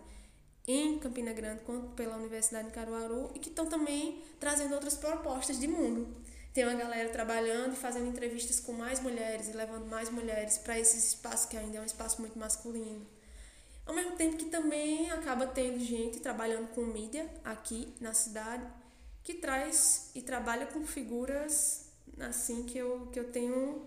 [0.67, 5.59] em Campina Grande quanto pela Universidade de Caruaru e que estão também trazendo outras propostas
[5.59, 6.17] de mundo.
[6.55, 10.79] Tem uma galera trabalhando e fazendo entrevistas com mais mulheres e levando mais mulheres para
[10.79, 13.05] esse espaço que ainda é um espaço muito masculino.
[13.85, 18.65] Ao mesmo tempo que também acaba tendo gente trabalhando com mídia aqui na cidade
[19.25, 21.91] que traz e trabalha com figuras
[22.21, 23.85] assim que eu, que eu tenho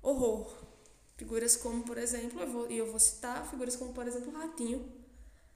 [0.00, 0.50] horror.
[1.18, 4.90] Figuras como, por exemplo, eu vou, eu vou citar figuras como, por exemplo, o ratinho.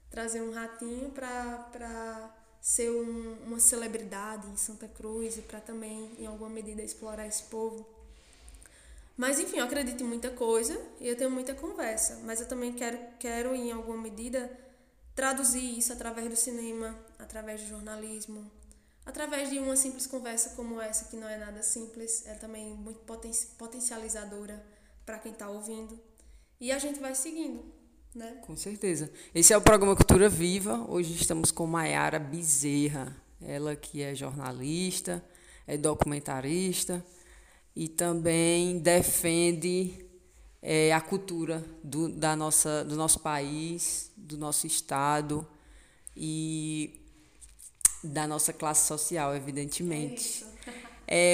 [0.07, 2.31] Trazer um ratinho para
[2.63, 7.43] ser um, uma celebridade em Santa Cruz e para também, em alguma medida, explorar esse
[7.43, 7.85] povo.
[9.17, 12.21] Mas, enfim, eu acredito em muita coisa e eu tenho muita conversa.
[12.23, 14.49] Mas eu também quero, quero em alguma medida,
[15.13, 18.49] traduzir isso através do cinema, através do jornalismo,
[19.05, 23.01] através de uma simples conversa como essa, que não é nada simples, é também muito
[23.57, 24.65] potencializadora
[25.05, 25.99] para quem está ouvindo.
[26.61, 27.61] E a gente vai seguindo,
[28.15, 28.37] né?
[28.45, 29.11] Com certeza.
[29.33, 30.85] Esse é o programa Cultura Viva.
[30.87, 35.23] Hoje estamos com Maiara Bezerra, ela que é jornalista,
[35.65, 37.03] é documentarista
[37.75, 40.05] e também defende
[40.61, 45.47] é, a cultura do, da nossa, do nosso país, do nosso estado
[46.15, 47.01] e
[48.03, 50.43] da nossa classe social, evidentemente.
[50.43, 50.52] É,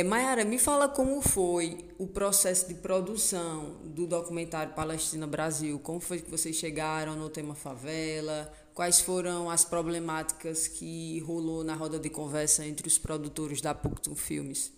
[0.06, 5.80] Mayara, me fala como foi o processo de produção do documentário Palestina Brasil.
[5.80, 8.52] Como foi que vocês chegaram no tema favela?
[8.74, 14.16] Quais foram as problemáticas que rolou na roda de conversa entre os produtores da Puctum
[14.16, 14.70] Filmes?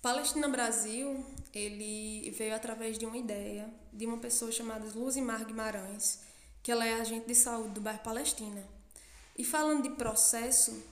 [0.00, 6.20] Palestina Brasil, ele veio através de uma ideia de uma pessoa chamada Luzimar Guimarães,
[6.62, 8.64] que ela é agente de saúde do bairro Palestina.
[9.36, 10.82] E falando de processo,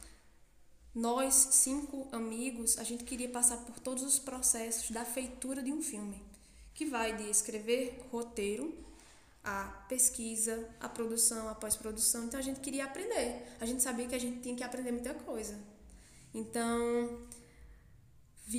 [0.94, 5.82] nós, cinco amigos, a gente queria passar por todos os processos da feitura de um
[5.82, 6.22] filme,
[6.72, 8.72] que vai de escrever roteiro,
[9.42, 12.24] a pesquisa, a produção, a pós-produção.
[12.24, 13.42] Então a gente queria aprender.
[13.60, 15.58] A gente sabia que a gente tinha que aprender muita coisa.
[16.32, 17.20] Então,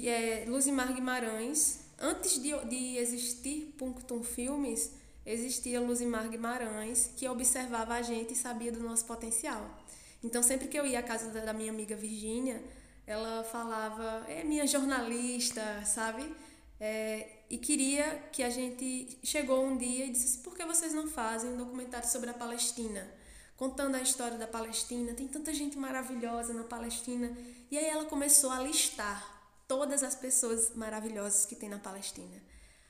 [0.04, 4.91] é, Luzimar Guimarães, antes de, de existir Punctum Filmes,
[5.26, 9.84] existia Luzimar Guimarães, que observava a gente e sabia do nosso potencial.
[10.25, 12.59] Então, sempre que eu ia à casa da minha amiga Virgínia,
[13.05, 16.35] ela falava, é minha jornalista, sabe?
[16.79, 20.95] É, e queria que a gente chegou um dia e disse assim, por que vocês
[20.95, 23.07] não fazem um documentário sobre a Palestina?
[23.55, 27.31] Contando a história da Palestina, tem tanta gente maravilhosa na Palestina.
[27.69, 29.23] E aí ela começou a listar
[29.67, 32.41] todas as pessoas maravilhosas que tem na Palestina.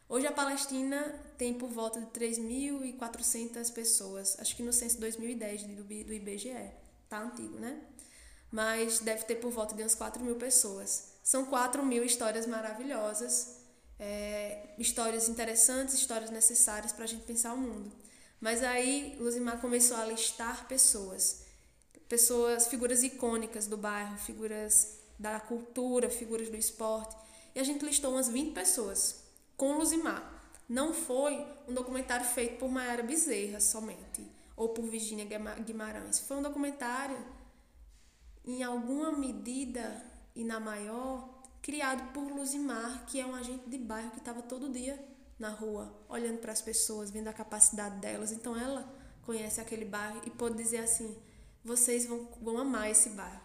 [0.07, 1.01] Hoje a Palestina
[1.37, 6.84] tem por volta de 3.400 pessoas, acho que no censo 2010 do, IBGE,
[7.19, 7.81] tá antigo, né?
[8.51, 11.15] Mas deve ter por volta de uns 4 mil pessoas.
[11.23, 13.57] São 4 mil histórias maravilhosas,
[13.99, 17.91] é, histórias interessantes, histórias necessárias para a gente pensar o mundo.
[18.39, 21.45] Mas aí Luzimar começou a listar pessoas,
[22.07, 27.15] pessoas, figuras icônicas do bairro, figuras da cultura, figuras do esporte.
[27.55, 29.23] E a gente listou umas 20 pessoas
[29.57, 30.33] com Luzimar.
[30.67, 34.21] Não foi um documentário feito por Mayara Bezerra somente,
[34.55, 35.25] ou por Virginia
[35.59, 36.19] Guimarães.
[36.19, 37.17] Foi um documentário,
[38.43, 40.03] em alguma medida
[40.35, 44.71] e na maior, criado por Luzimar, que é um agente de bairro que estava todo
[44.71, 45.03] dia
[45.37, 48.31] na rua, olhando para as pessoas, vendo a capacidade delas.
[48.31, 48.87] Então ela
[49.23, 51.17] conhece aquele bairro e pode dizer assim:
[51.63, 53.43] vocês vão, vão amar esse bairro.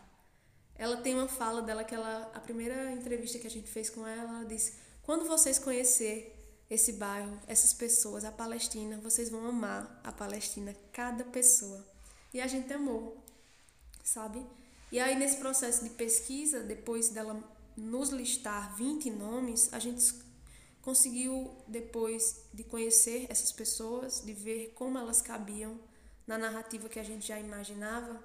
[0.74, 4.06] Ela tem uma fala dela que ela, a primeira entrevista que a gente fez com
[4.06, 6.39] ela, ela disse: quando vocês conhecer
[6.70, 11.84] esse bairro, essas pessoas, a Palestina, vocês vão amar a Palestina, cada pessoa.
[12.32, 13.22] E a gente amou,
[14.04, 14.46] sabe?
[14.92, 17.42] E aí nesse processo de pesquisa, depois dela
[17.76, 20.14] nos listar 20 nomes, a gente
[20.80, 25.78] conseguiu depois de conhecer essas pessoas, de ver como elas cabiam
[26.26, 28.22] na narrativa que a gente já imaginava,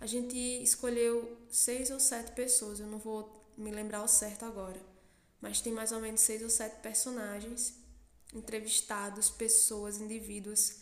[0.00, 4.80] a gente escolheu seis ou sete pessoas, eu não vou me lembrar ao certo agora,
[5.46, 7.72] mas tem mais ou menos seis ou sete personagens
[8.34, 10.78] entrevistados, pessoas, indivíduos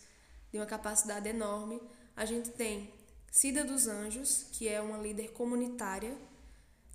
[0.51, 1.79] de uma capacidade enorme.
[2.17, 2.91] A gente tem
[3.31, 6.17] Cida dos Anjos, que é uma líder comunitária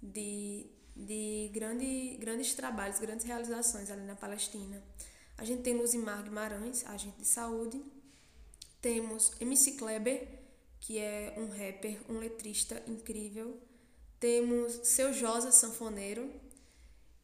[0.02, 4.84] de, de grande, grandes trabalhos, grandes realizações ali na Palestina.
[5.38, 7.80] A gente tem Luzimar Guimarães, agente de saúde.
[8.82, 10.28] Temos MC Kleber,
[10.80, 13.62] que é um rapper, um letrista incrível.
[14.20, 16.49] Temos Seu Josa Sanfoneiro.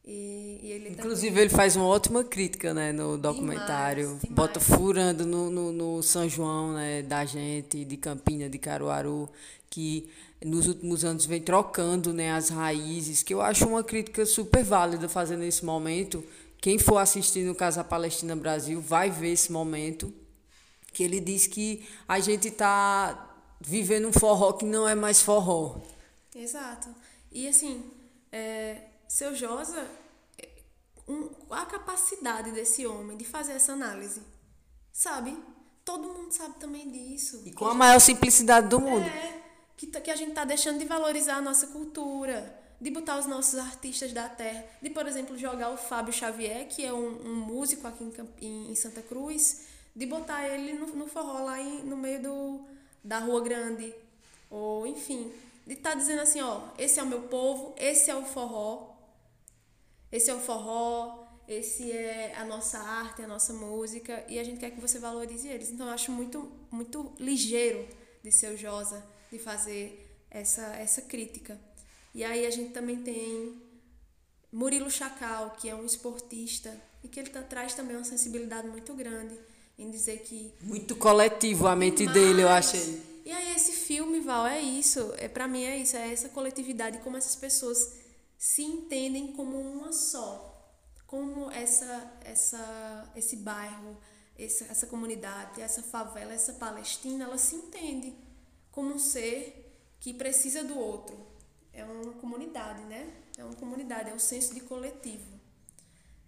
[0.06, 1.42] E, e ele Inclusive, também...
[1.42, 4.04] ele faz uma ótima crítica né, no documentário.
[4.04, 4.36] Demais, demais.
[4.36, 9.28] Bota furando no, no, no, São João né, da gente, de Campina, de Caruaru,
[9.68, 10.08] que
[10.44, 15.08] nos últimos anos vem trocando né, as raízes, que eu acho uma crítica super válida
[15.08, 16.22] fazer nesse momento.
[16.60, 20.14] Quem for assistir no Casa Palestina Brasil vai ver esse momento,
[20.92, 25.80] que ele diz que a gente está vivendo um forró que não é mais forró.
[26.34, 26.88] Exato.
[27.32, 27.82] E assim,
[28.30, 29.88] é, seu Josa,
[31.08, 34.22] um, a capacidade desse homem de fazer essa análise,
[34.92, 35.36] sabe?
[35.84, 37.42] Todo mundo sabe também disso.
[37.44, 39.06] E com a maior simplicidade do mundo.
[39.06, 39.40] É,
[39.76, 43.58] que, que a gente está deixando de valorizar a nossa cultura, de botar os nossos
[43.58, 47.86] artistas da terra, de, por exemplo, jogar o Fábio Xavier, que é um, um músico
[47.86, 48.04] aqui
[48.40, 52.60] em, em, Santa Cruz, de botar ele no, no forró lá em, no meio do,
[53.02, 53.94] da Rua Grande,
[54.50, 55.32] ou enfim,
[55.66, 58.95] de estar tá dizendo assim, ó, esse é o meu povo, esse é o forró,
[60.16, 64.58] esse é o forró, esse é a nossa arte, a nossa música, e a gente
[64.58, 65.70] quer que você valorize eles.
[65.70, 67.86] Então eu acho muito, muito ligeiro
[68.22, 71.60] de seu Josa de fazer essa, essa crítica.
[72.14, 73.60] E aí a gente também tem
[74.50, 76.74] Murilo Chacal, que é um esportista,
[77.04, 79.38] e que ele tá, traz também uma sensibilidade muito grande
[79.78, 83.02] em dizer que muito coletivo a mente dele, eu achei.
[83.24, 86.98] E aí esse filme, Val, é isso, é para mim é isso, é essa coletividade
[86.98, 88.05] como essas pessoas
[88.38, 90.52] se entendem como uma só.
[91.06, 93.96] Como essa essa esse bairro,
[94.38, 98.14] essa, essa comunidade, essa favela, essa Palestina, ela se entende
[98.70, 99.66] como um ser
[100.00, 101.16] que precisa do outro.
[101.72, 103.12] É uma comunidade, né?
[103.36, 105.36] É uma comunidade, é um senso de coletivo.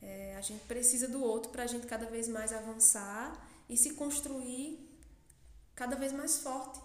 [0.01, 3.94] É, a gente precisa do outro para a gente cada vez mais avançar e se
[3.94, 4.88] construir
[5.75, 6.81] cada vez mais forte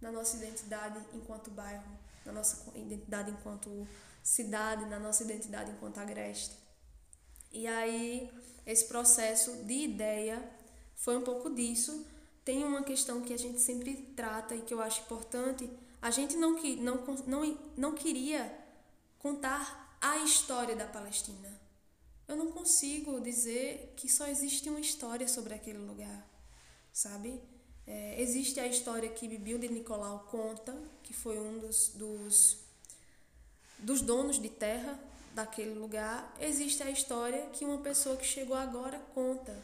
[0.00, 1.84] na nossa identidade enquanto bairro,
[2.24, 3.86] na nossa identidade enquanto
[4.28, 6.56] cidade, na nossa identidade enquanto agreste.
[7.52, 8.30] E aí,
[8.66, 10.42] esse processo de ideia
[10.94, 12.06] foi um pouco disso.
[12.44, 15.68] Tem uma questão que a gente sempre trata e que eu acho importante.
[16.00, 18.56] A gente não, não, não, não queria
[19.18, 21.58] contar a história da Palestina
[22.28, 26.28] eu não consigo dizer que só existe uma história sobre aquele lugar,
[26.92, 27.40] sabe?
[27.86, 32.58] É, existe a história que Bibil de Nicolau conta, que foi um dos, dos,
[33.78, 34.98] dos donos de terra
[35.34, 36.34] daquele lugar.
[36.40, 39.56] Existe a história que uma pessoa que chegou agora conta.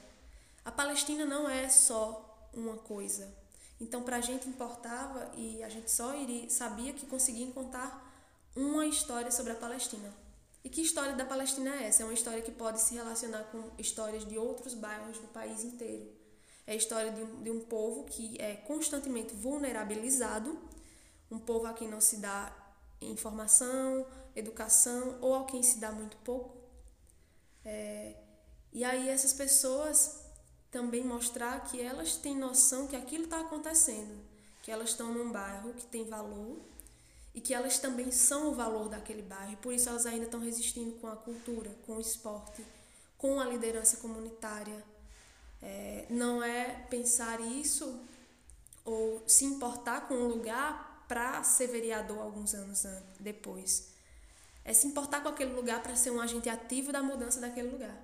[0.64, 3.28] A Palestina não é só uma coisa.
[3.80, 8.12] Então, para a gente importava e a gente só iria, sabia que conseguia contar
[8.54, 10.12] uma história sobre a Palestina.
[10.62, 12.02] E que história da Palestina é essa?
[12.02, 16.10] É uma história que pode se relacionar com histórias de outros bairros do país inteiro.
[16.66, 20.58] É a história de um, de um povo que é constantemente vulnerabilizado,
[21.30, 22.50] um povo a quem não se dá
[23.10, 26.56] informação, educação ou ao quem se dá muito pouco.
[27.64, 28.16] É,
[28.72, 30.20] e aí essas pessoas
[30.70, 34.20] também mostrar que elas têm noção que aquilo está acontecendo,
[34.62, 36.60] que elas estão num bairro que tem valor
[37.32, 39.56] e que elas também são o valor daquele bairro.
[39.58, 42.64] Por isso elas ainda estão resistindo com a cultura, com o esporte,
[43.16, 44.84] com a liderança comunitária.
[45.62, 48.00] É, não é pensar isso
[48.84, 52.84] ou se importar com o lugar para ser vereador alguns anos
[53.20, 53.84] depois.
[54.64, 57.94] É se importar com aquele lugar para ser um agente ativo da mudança daquele lugar.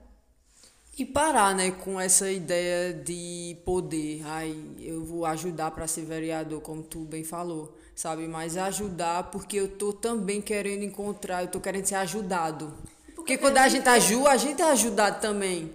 [0.97, 4.23] E parar, né, com essa ideia de poder.
[4.25, 8.29] Ai, eu vou ajudar para ser vereador, como tu bem falou, sabe?
[8.29, 12.73] Mas ajudar porque eu tô também querendo encontrar, eu tô querendo ser ajudado.
[13.07, 15.73] Porque, porque quando a gente ajuda, a gente é ajudado também.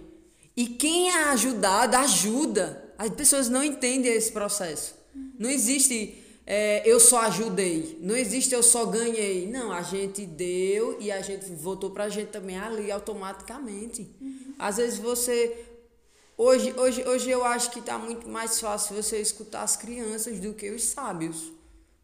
[0.56, 2.94] E quem é ajudado, ajuda.
[2.96, 4.94] As pessoas não entendem esse processo.
[5.38, 7.98] Não existe é, eu só ajudei.
[8.00, 9.48] Não existe eu só ganhei.
[9.48, 14.08] Não, a gente deu e a gente voltou pra gente também ali automaticamente.
[14.20, 14.54] Uhum.
[14.56, 15.64] Às vezes você.
[16.38, 20.54] Hoje, hoje, hoje eu acho que tá muito mais fácil você escutar as crianças do
[20.54, 21.50] que os sábios.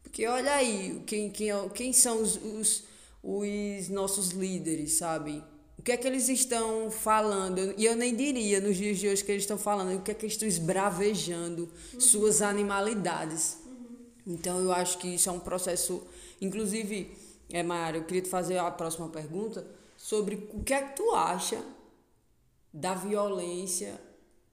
[0.03, 2.85] Porque olha aí, quem, quem, quem são os, os,
[3.23, 5.43] os nossos líderes, sabe?
[5.79, 7.75] O que é que eles estão falando?
[7.77, 10.15] E eu nem diria nos dias de hoje que eles estão falando, o que é
[10.15, 12.01] que eles estão esbravejando, uhum.
[12.01, 13.62] suas animalidades.
[14.27, 16.07] Então eu acho que isso é um processo.
[16.41, 17.17] Inclusive,
[17.51, 19.67] é, Mayara, eu queria te fazer a próxima pergunta
[19.97, 21.63] sobre o que é que tu acha
[22.73, 24.01] da violência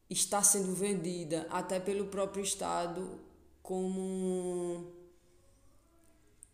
[0.09, 3.19] estar sendo vendida até pelo próprio Estado
[3.61, 4.91] como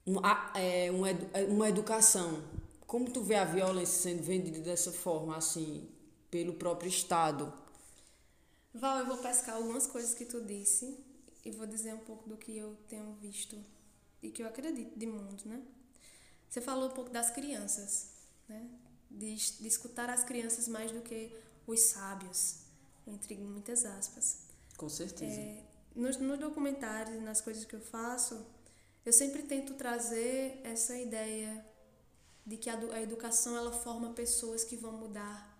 [0.06, 0.18] um,
[0.54, 2.44] é, uma, é, uma educação.
[2.86, 5.90] Como tu vê a violência sendo vendida dessa forma, assim,
[6.30, 7.52] pelo próprio Estado?
[8.74, 11.15] Val, eu vou pescar algumas coisas que tu disse
[11.46, 13.64] e vou dizer um pouco do que eu tenho visto
[14.22, 15.62] e que eu acredito de mundo, né?
[16.50, 18.10] Você falou um pouco das crianças,
[18.50, 18.68] né?
[19.10, 21.32] De, de escutar as crianças mais do que
[21.68, 22.62] os sábios,
[23.06, 24.40] entre muitas aspas.
[24.76, 25.40] Com certeza.
[25.40, 25.64] É,
[25.96, 28.46] nos, nos documentários e nas coisas que eu faço,
[29.06, 31.64] eu sempre tento trazer essa ideia
[32.46, 35.56] de que a, a educação ela forma pessoas que vão mudar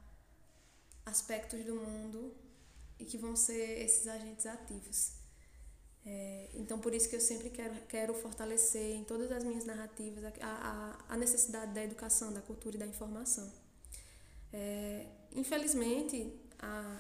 [1.06, 2.34] aspectos do mundo
[3.00, 5.25] e que vão ser esses agentes ativos.
[6.06, 10.24] É, então, por isso que eu sempre quero, quero fortalecer em todas as minhas narrativas
[10.24, 13.52] a, a, a necessidade da educação, da cultura e da informação.
[14.54, 16.98] É, infelizmente, a,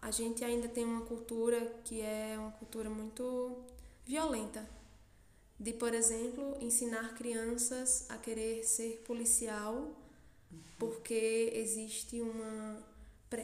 [0.00, 3.64] a gente ainda tem uma cultura que é uma cultura muito
[4.06, 4.64] violenta.
[5.58, 9.92] De, por exemplo, ensinar crianças a querer ser policial
[10.78, 12.82] porque existe uma,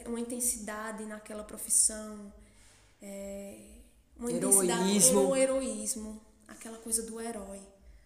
[0.07, 2.33] uma intensidade naquela profissão.
[3.01, 3.80] É,
[4.21, 5.21] uma heroísmo.
[5.21, 7.61] um heroísmo, aquela coisa do herói,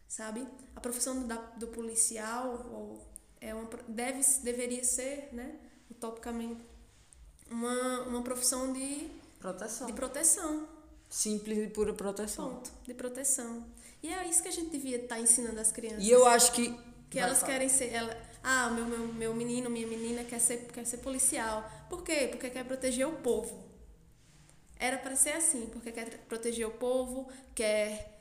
[0.09, 0.47] sabe?
[0.75, 3.05] A profissão da, do policial ou
[3.41, 5.57] é uma, deve, deveria ser, né,
[5.91, 6.65] utopicamente,
[7.51, 9.87] uma, uma profissão de proteção.
[9.87, 10.69] De proteção.
[11.11, 12.55] Simples e pura proteção.
[12.55, 13.67] Ponto, de proteção.
[14.03, 16.05] E é isso que a gente devia estar tá ensinando às crianças.
[16.05, 16.75] E eu acho que
[17.15, 17.53] que elas falar.
[17.53, 21.71] querem ser ela, ah, meu, meu, meu menino, minha menina quer ser quer ser policial.
[21.89, 22.29] Por quê?
[22.31, 23.65] Porque quer proteger o povo.
[24.79, 28.19] Era para ser assim, porque quer proteger o povo, quer,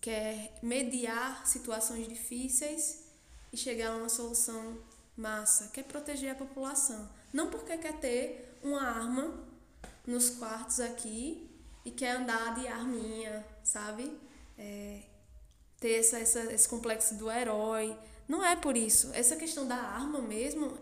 [0.00, 3.04] quer mediar situações difíceis
[3.52, 4.78] e chegar a uma solução
[5.16, 7.08] massa, quer proteger a população.
[7.32, 9.46] Não porque quer ter uma arma
[10.06, 11.50] nos quartos aqui
[11.84, 14.16] e quer andar de arminha, sabe?
[14.58, 15.02] É,
[15.80, 17.96] ter essa, essa, esse complexo do herói.
[18.28, 19.10] Não é por isso.
[19.14, 20.76] Essa questão da arma mesmo,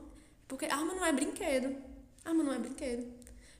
[0.48, 1.76] porque arma não é brinquedo.
[2.24, 3.06] Arma não é brinquedo.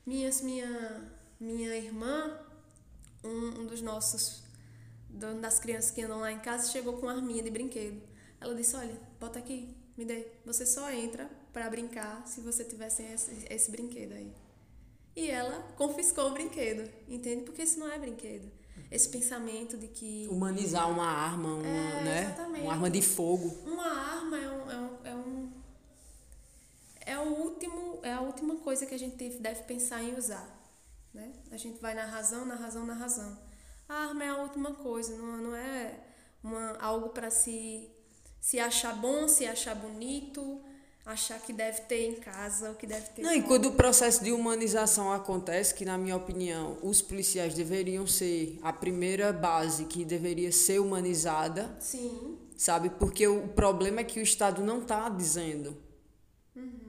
[0.07, 2.39] Minhas, minha, minha irmã,
[3.22, 4.43] um, um dos nossos,
[5.41, 8.01] das crianças que andam lá em casa, chegou com uma arminha de brinquedo.
[8.41, 10.26] Ela disse: Olha, bota aqui, me dê.
[10.45, 14.32] Você só entra para brincar se você tivesse esse, esse brinquedo aí.
[15.16, 17.45] E ela confiscou o brinquedo, entende?
[17.45, 18.51] Porque isso não é brinquedo.
[18.91, 20.28] Esse pensamento de que.
[20.30, 22.22] Humanizar uma arma, uma, é, né?
[22.24, 22.62] Exatamente.
[22.62, 23.57] Uma arma de fogo.
[23.64, 25.53] Uma arma é um, é um, é um.
[27.07, 30.64] É, o último, é a última coisa que a gente deve pensar em usar.
[31.15, 31.33] Né?
[31.53, 33.39] A gente vai na razão, na razão, na razão.
[33.89, 36.01] A arma é a última coisa, não, não é
[36.43, 37.89] uma, algo para se,
[38.41, 40.61] se achar bom, se achar bonito,
[41.07, 43.23] achar que deve ter em casa, o que deve ter.
[43.23, 48.07] Não, e quando o processo de humanização acontece, que na minha opinião os policiais deveriam
[48.07, 51.77] ser a primeira base que deveria ser humanizada.
[51.79, 52.39] Sim.
[52.57, 52.89] Sabe?
[52.89, 55.77] Porque o problema é que o Estado não está dizendo.
[56.57, 56.84] Uhum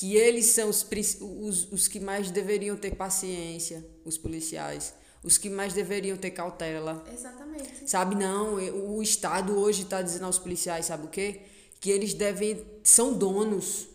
[0.00, 0.86] que eles são os,
[1.20, 7.04] os, os que mais deveriam ter paciência, os policiais, os que mais deveriam ter cautela.
[7.12, 7.90] Exatamente.
[7.90, 11.42] Sabe, não, o Estado hoje está dizendo aos policiais, sabe o quê?
[11.80, 13.88] que eles devem são donos.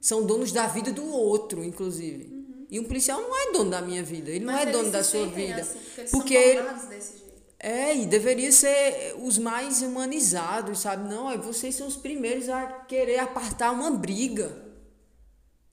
[0.00, 2.40] São donos da vida do outro, inclusive.
[2.70, 5.02] E um policial não é dono da minha vida, ele não Mas é dono da
[5.04, 5.60] sua vida.
[5.62, 7.32] assim, porque eles porque são desse jeito.
[7.58, 11.08] é, e deveria ser os mais humanizados, sabe?
[11.08, 14.69] Não, é vocês são os primeiros a querer apartar uma briga.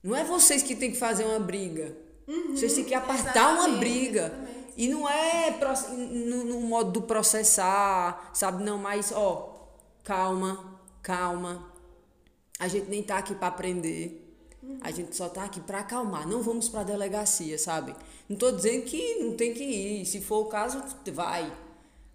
[0.08, 1.94] Não é vocês que tem que fazer uma briga.
[2.50, 4.24] vocês têm que apartar uma briga.
[4.24, 4.58] exatamente.
[4.74, 5.50] E não é
[5.90, 8.64] no, no modo do processar, sabe?
[8.64, 9.68] Não, mas, ó,
[10.02, 11.70] calma, calma.
[12.58, 14.24] A gente nem tá aqui para aprender.
[14.80, 16.26] A gente só tá aqui para acalmar.
[16.26, 17.94] Não vamos para delegacia, sabe?
[18.26, 20.06] Não tô dizendo que não tem que ir.
[20.06, 20.82] Se for o caso,
[21.12, 21.52] vai.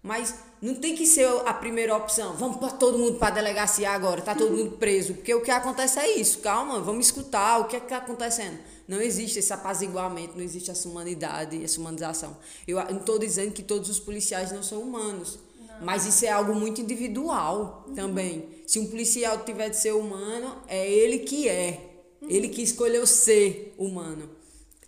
[0.04, 2.36] Mas não tem que ser a primeira opção.
[2.36, 4.20] Vamos para todo mundo para delegacia agora.
[4.20, 5.14] Tá todo mundo preso.
[5.14, 6.40] Porque o que acontece é isso.
[6.40, 8.58] Calma, vamos escutar o que é que tá acontecendo.
[8.86, 12.36] Não existe esse apaziguamento, não existe essa humanidade, essa humanização.
[12.68, 15.38] Eu não estou dizendo que todos os policiais não são humanos.
[15.80, 18.46] Mas isso é algo muito individual também.
[18.66, 21.80] Se um policial tiver de ser humano, é ele que é.
[22.20, 24.28] Ele que escolheu ser humano.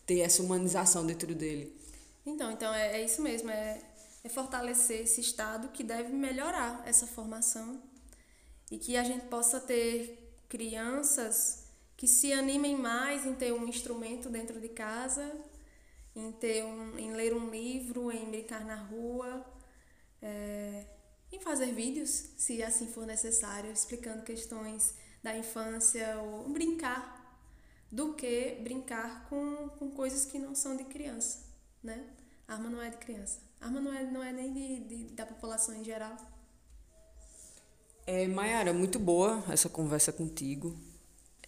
[0.04, 1.74] Ter essa humanização dentro dele.
[2.26, 3.80] Então, então é, é isso mesmo, é,
[4.26, 7.80] é fortalecer esse Estado que deve melhorar essa formação
[8.70, 11.64] e que a gente possa ter crianças
[11.96, 15.32] que se animem mais em ter um instrumento dentro de casa,
[16.14, 19.46] em, ter um, em ler um livro, em brincar na rua,
[20.20, 20.86] é,
[21.30, 27.14] em fazer vídeos, se assim for necessário, explicando questões da infância ou brincar,
[27.92, 31.44] do que brincar com, com coisas que não são de criança,
[31.80, 32.04] né?
[32.48, 33.45] Arma não é de criança.
[33.60, 36.16] Arma não é, não é nem de, de- da população em geral.
[38.06, 40.76] É, Mayara, muito boa essa conversa contigo.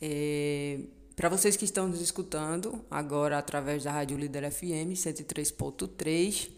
[0.00, 0.80] É,
[1.14, 6.50] Para vocês que estão nos escutando, agora através da Rádio Líder FM 103.3,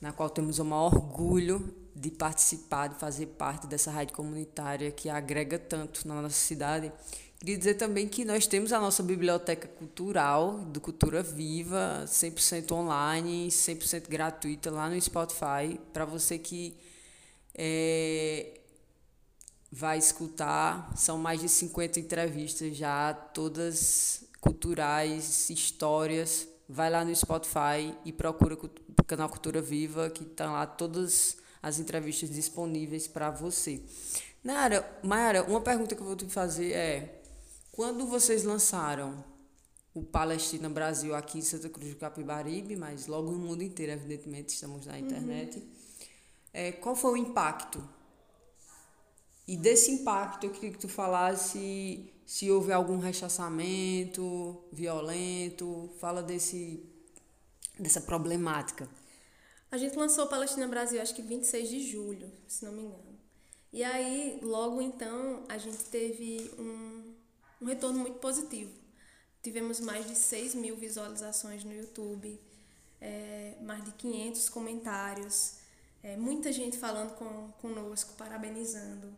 [0.00, 5.08] na qual temos o maior orgulho de participar, de fazer parte dessa rádio comunitária que
[5.10, 6.90] agrega tanto na nossa cidade.
[7.40, 13.48] Queria dizer também que nós temos a nossa biblioteca cultural, do Cultura Viva, 100% online,
[13.48, 16.76] 100% gratuita lá no Spotify, para você que
[17.54, 18.60] é,
[19.72, 20.92] vai escutar.
[20.94, 26.46] São mais de 50 entrevistas já, todas culturais, histórias.
[26.68, 31.78] Vai lá no Spotify e procura o canal Cultura Viva, que estão lá todas as
[31.78, 33.80] entrevistas disponíveis para você.
[34.44, 37.19] Nara, Mayara, uma pergunta que eu vou te fazer é:
[37.72, 39.24] quando vocês lançaram
[39.94, 44.54] o Palestina Brasil aqui em Santa Cruz do Capibaribe, mas logo no mundo inteiro, evidentemente,
[44.54, 45.62] estamos na internet,
[46.52, 47.82] é, qual foi o impacto
[49.50, 56.80] e desse impacto, eu queria que tu falasse se houve algum rechaçamento violento, fala desse
[57.76, 58.88] dessa problemática.
[59.68, 63.18] A gente lançou Palestina Brasil, acho que 26 de julho, se não me engano.
[63.72, 67.12] E aí, logo então, a gente teve um,
[67.60, 68.72] um retorno muito positivo.
[69.42, 72.40] Tivemos mais de 6 mil visualizações no YouTube,
[73.00, 75.58] é, mais de 500 comentários,
[76.02, 79.14] é, muita gente falando com, conosco, parabenizando.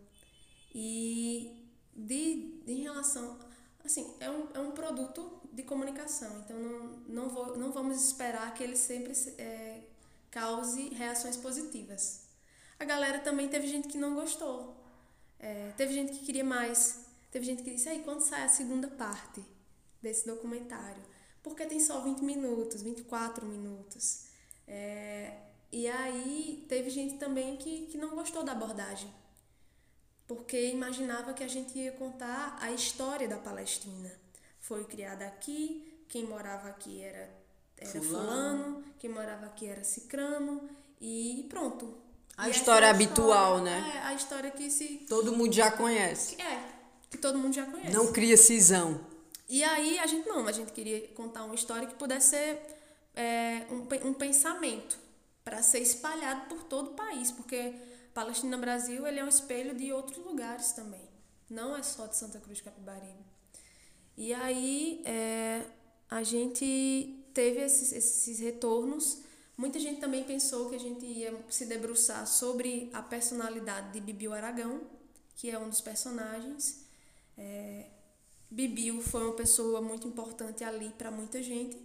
[0.74, 1.62] E
[1.94, 3.38] de, de em relação.
[3.84, 8.54] Assim, é um, é um produto de comunicação, então não, não, vou, não vamos esperar
[8.54, 9.80] que ele sempre é,
[10.30, 12.22] cause reações positivas.
[12.78, 14.76] A galera também teve gente que não gostou,
[15.38, 18.86] é, teve gente que queria mais, teve gente que disse: aí, quando sai a segunda
[18.86, 19.44] parte
[20.00, 21.02] desse documentário?
[21.42, 24.26] Porque tem só 20 minutos, 24 minutos.
[24.68, 25.38] É,
[25.72, 29.10] e aí teve gente também que, que não gostou da abordagem
[30.34, 34.10] porque imaginava que a gente ia contar a história da Palestina.
[34.60, 37.28] Foi criada aqui, quem morava aqui era,
[37.76, 38.06] era fulano.
[38.06, 40.70] fulano, quem morava aqui era cicrano,
[41.00, 41.98] e pronto.
[42.36, 43.92] A e história é habitual, história, né?
[43.96, 45.04] É, a história que se.
[45.08, 46.40] Todo mundo já conhece.
[46.40, 46.81] É,
[47.12, 47.92] que todo mundo já conhece.
[47.92, 49.00] Não cria cisão.
[49.48, 52.60] E aí a gente não, a gente queria contar uma história que pudesse ser
[53.14, 54.98] é, um, um pensamento
[55.44, 57.74] para ser espalhado por todo o país, porque
[58.14, 61.06] Palestina Brasil ele é um espelho de outros lugares também.
[61.50, 63.24] Não é só de Santa Cruz de Capibaribe.
[64.16, 65.62] E aí é,
[66.08, 69.18] a gente teve esses, esses retornos.
[69.56, 74.32] Muita gente também pensou que a gente ia se debruçar sobre a personalidade de Bibiu
[74.32, 74.80] Aragão,
[75.36, 76.81] que é um dos personagens.
[77.36, 77.86] É,
[78.50, 81.78] Bibiu foi uma pessoa muito importante ali para muita gente,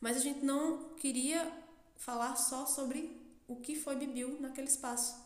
[0.00, 1.50] mas a gente não queria
[1.96, 5.22] falar só sobre o que foi Bibiu naquele espaço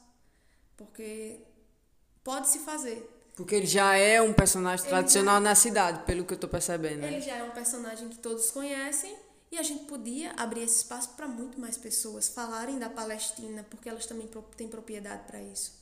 [0.76, 1.38] porque
[2.22, 3.12] pode se fazer.
[3.34, 6.48] Porque ele já é um personagem ele tradicional já, na cidade, pelo que eu estou
[6.48, 7.04] percebendo.
[7.04, 7.20] Ele né?
[7.20, 9.14] já é um personagem que todos conhecem
[9.50, 13.88] e a gente podia abrir esse espaço para muito mais pessoas falarem da Palestina, porque
[13.88, 15.72] elas também têm propriedade para isso.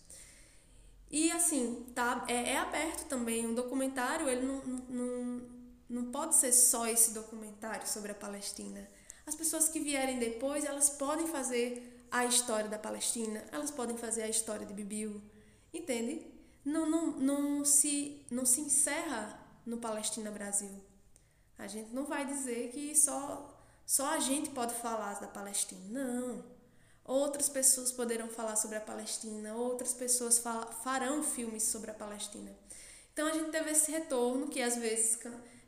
[1.15, 3.47] E assim, tá, é, é aberto também.
[3.47, 5.43] Um documentário, ele não, não,
[5.89, 8.85] não pode ser só esse documentário sobre a Palestina.
[9.25, 14.23] As pessoas que vierem depois, elas podem fazer a história da Palestina, elas podem fazer
[14.23, 15.23] a história de Bibiu,
[15.73, 16.27] entende?
[16.65, 20.83] Não, não, não, se, não se encerra no Palestina Brasil.
[21.57, 23.57] A gente não vai dizer que só,
[23.87, 25.81] só a gente pode falar da Palestina.
[25.91, 26.45] Não.
[27.05, 30.43] Outras pessoas poderão falar sobre a Palestina, outras pessoas
[30.83, 32.51] farão filmes sobre a Palestina.
[33.13, 35.19] Então a gente teve esse retorno que às vezes,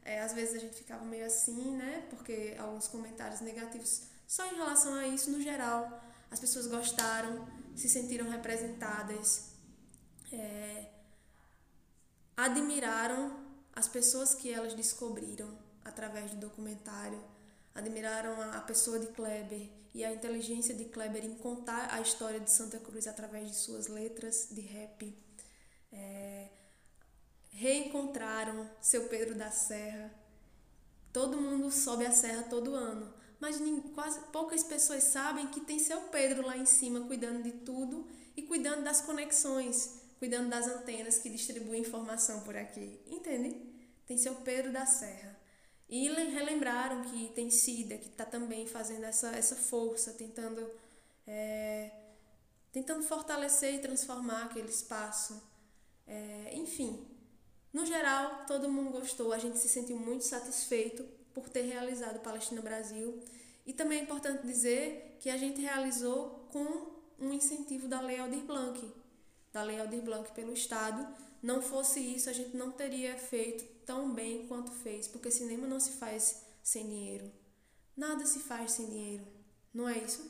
[0.03, 2.07] é, às vezes a gente ficava meio assim, né?
[2.09, 7.89] Porque alguns comentários negativos só em relação a isso, no geral, as pessoas gostaram, se
[7.89, 9.51] sentiram representadas,
[10.33, 10.87] é,
[12.37, 17.23] admiraram as pessoas que elas descobriram através do documentário,
[17.75, 22.51] admiraram a pessoa de Kleber e a inteligência de Kleber em contar a história de
[22.51, 25.17] Santa Cruz através de suas letras de rap.
[25.91, 26.51] É,
[27.49, 30.13] reencontraram seu Pedro da Serra.
[31.15, 33.57] Todo mundo sobe a serra todo ano, mas
[33.95, 38.43] quase poucas pessoas sabem que tem seu Pedro lá em cima cuidando de tudo e
[38.43, 43.01] cuidando das conexões, cuidando das antenas que distribuem informação por aqui.
[43.07, 43.63] Entende?
[44.07, 45.36] Tem seu Pedro da Serra.
[45.89, 50.69] E relembraram que tem Cida, que está também fazendo essa, essa força, tentando,
[51.27, 51.91] é,
[52.73, 55.41] tentando fortalecer e transformar aquele espaço.
[56.07, 57.07] É, enfim,
[57.73, 62.61] no geral, todo mundo gostou, a gente se sentiu muito satisfeito por ter realizado Palestina
[62.61, 63.23] Brasil.
[63.65, 68.43] E também é importante dizer que a gente realizou com um incentivo da Lei Aldir
[68.43, 68.93] Blanc,
[69.53, 71.07] da Lei Aldir Blanc pelo Estado.
[71.43, 75.79] Não fosse isso, a gente não teria feito tão bem quanto fez, porque cinema não
[75.79, 77.31] se faz sem dinheiro.
[77.97, 79.25] Nada se faz sem dinheiro,
[79.73, 80.29] não é isso?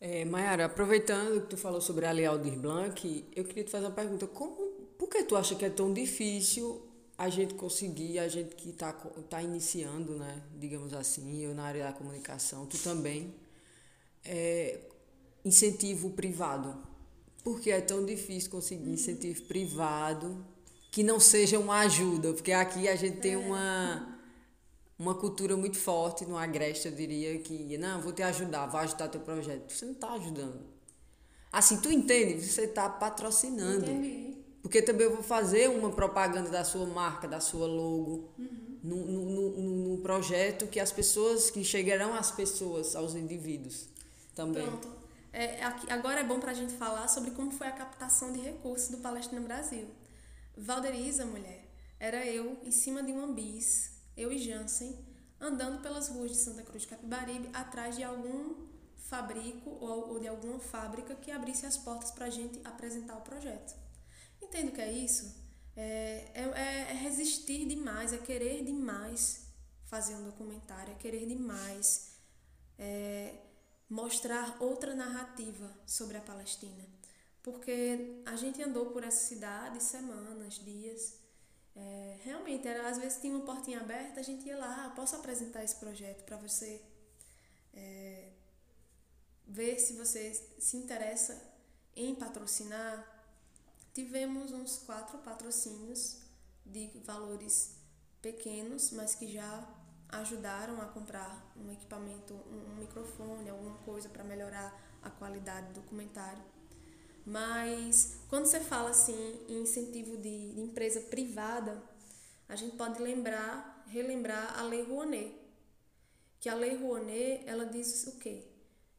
[0.00, 3.86] É, Mayara, aproveitando que tu falou sobre a Lei Aldir Blanc, eu queria te fazer
[3.86, 4.26] uma pergunta.
[4.26, 6.88] Como, por que tu acha que é tão difícil
[7.18, 8.92] a gente conseguir, a gente que está
[9.28, 13.34] tá iniciando, né, digamos assim, eu na área da comunicação, tu também,
[14.24, 14.80] é,
[15.44, 16.76] incentivo privado?
[17.44, 20.44] Por que é tão difícil conseguir incentivo privado
[20.92, 24.12] que não seja uma ajuda, porque aqui a gente tem uma
[24.98, 29.08] uma cultura muito forte no Agreste, eu diria que, não, vou te ajudar, vou ajudar
[29.08, 29.72] teu projeto.
[29.72, 30.60] Você não está ajudando.
[31.50, 32.40] Assim, tu entende?
[32.40, 33.90] Você está patrocinando.
[33.90, 34.36] Entendi.
[34.62, 38.78] Porque também eu vou fazer uma propaganda da sua marca, da sua logo, uhum.
[38.84, 43.88] no, no, no, no, projeto que as pessoas, que chegarão às pessoas, aos indivíduos
[44.36, 44.64] também.
[44.64, 44.88] Pronto.
[45.32, 48.38] É, aqui, agora é bom para a gente falar sobre como foi a captação de
[48.38, 49.88] recursos do Palestina Brasil.
[50.56, 54.98] Valderiza, mulher, era eu em cima de uma bis, eu e Jansen,
[55.40, 60.58] andando pelas ruas de Santa Cruz de Capibaribe atrás de algum fabrico ou, de alguma
[60.58, 63.74] fábrica que abrisse as portas para a gente apresentar o projeto.
[64.40, 65.34] Entendo que é isso?
[65.76, 66.42] É, é,
[66.90, 69.46] é resistir demais, é querer demais
[69.84, 72.16] fazer um documentário, é querer demais
[72.78, 73.34] é,
[73.88, 76.91] mostrar outra narrativa sobre a Palestina.
[77.42, 81.18] Porque a gente andou por essa cidade semanas, dias.
[81.74, 85.16] É, realmente, era, às vezes tinha uma portinha aberta, a gente ia lá, ah, posso
[85.16, 86.82] apresentar esse projeto para você
[87.72, 88.28] é,
[89.46, 91.40] ver se você se interessa
[91.96, 93.08] em patrocinar.
[93.92, 96.18] Tivemos uns quatro patrocínios
[96.64, 97.76] de valores
[98.20, 99.68] pequenos, mas que já
[100.08, 105.80] ajudaram a comprar um equipamento, um, um microfone, alguma coisa para melhorar a qualidade do
[105.80, 106.42] documentário.
[107.24, 111.82] Mas quando você fala assim em incentivo de, de empresa privada,
[112.48, 115.40] a gente pode lembrar, relembrar a Lei Rouanet.
[116.40, 118.44] Que a Lei Rouanet, ela diz o quê?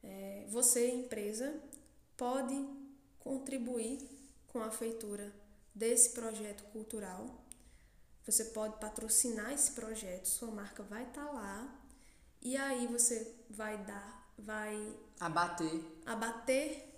[0.02, 1.54] É, você, empresa,
[2.16, 2.68] pode
[3.20, 4.00] contribuir
[4.48, 5.34] com a feitura
[5.76, 7.44] desse projeto cultural.
[8.26, 11.80] Você pode patrocinar esse projeto, sua marca vai estar tá lá.
[12.42, 16.93] E aí você vai dar, vai abater, abater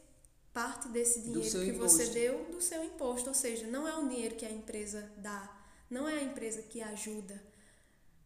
[0.55, 1.97] parte desse dinheiro que imposto.
[1.97, 5.53] você deu do seu imposto, ou seja, não é um dinheiro que a empresa dá,
[5.89, 7.43] não é a empresa que ajuda.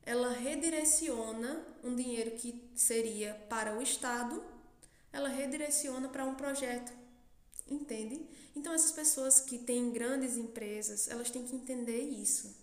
[0.04, 4.44] Ela redireciona um dinheiro que seria para o Estado,
[5.12, 6.94] ela redireciona para um projeto.
[7.68, 8.24] Entende?
[8.56, 12.56] Então essas pessoas que têm grandes empresas, elas têm que entender isso,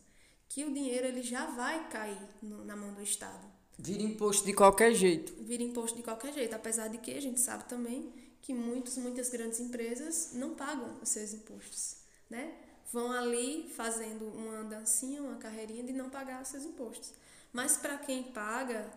[0.49, 3.45] que o dinheiro ele já vai cair no, na mão do Estado.
[3.77, 5.35] Vira imposto de qualquer jeito.
[5.43, 9.29] Vira imposto de qualquer jeito, apesar de que a gente sabe também que muitos, muitas
[9.29, 11.97] grandes empresas não pagam os seus impostos,
[12.31, 12.55] né?
[12.93, 17.13] Vão ali fazendo uma dancinha, uma carreirinha de não pagar os seus impostos.
[17.53, 18.89] Mas para quem paga,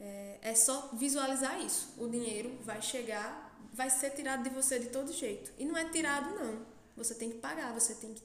[0.00, 1.92] é, é só visualizar isso.
[1.98, 5.52] O dinheiro vai chegar, vai ser tirado de você de todo jeito.
[5.58, 6.64] E não é tirado, não.
[6.96, 8.22] você tem que pagar, você tem que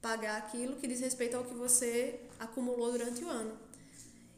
[0.00, 3.54] pagar aquilo que diz respeito ao que você acumulou durante o ano.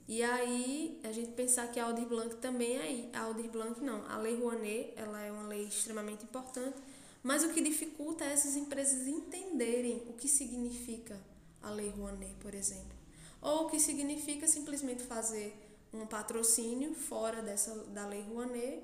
[0.09, 3.17] E aí, a gente pensar que a Aldir Blanc também é.
[3.17, 6.77] A Aldir Blanc não, a Lei Rouanet, ela é uma lei extremamente importante,
[7.23, 11.19] mas o que dificulta é essas empresas entenderem o que significa
[11.63, 12.97] a Lei Rouanet, por exemplo.
[13.41, 15.55] Ou o que significa simplesmente fazer
[15.93, 18.83] um patrocínio fora dessa da Lei Rouanet,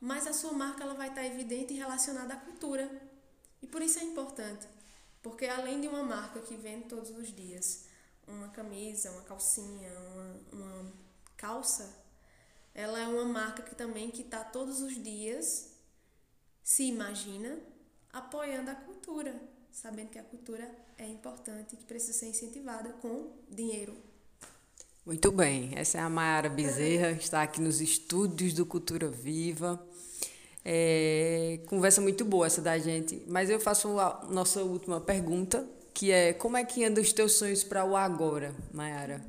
[0.00, 2.90] mas a sua marca ela vai estar evidente e relacionada à cultura.
[3.62, 4.66] E por isso é importante,
[5.22, 7.84] porque além de uma marca que vende todos os dias,
[8.30, 10.92] uma camisa, uma calcinha, uma, uma
[11.36, 11.94] calça,
[12.74, 15.70] ela é uma marca que também que está todos os dias
[16.62, 17.58] se imagina
[18.12, 19.34] apoiando a cultura,
[19.70, 23.96] sabendo que a cultura é importante e que precisa ser incentivada com dinheiro.
[25.04, 29.84] Muito bem, essa é a Mayara Bezerra, está aqui nos estúdios do Cultura Viva.
[30.62, 35.66] É, conversa muito boa essa da gente, mas eu faço a nossa última pergunta,
[36.00, 39.22] que é como é que andam os teus sonhos para o agora, Mayara?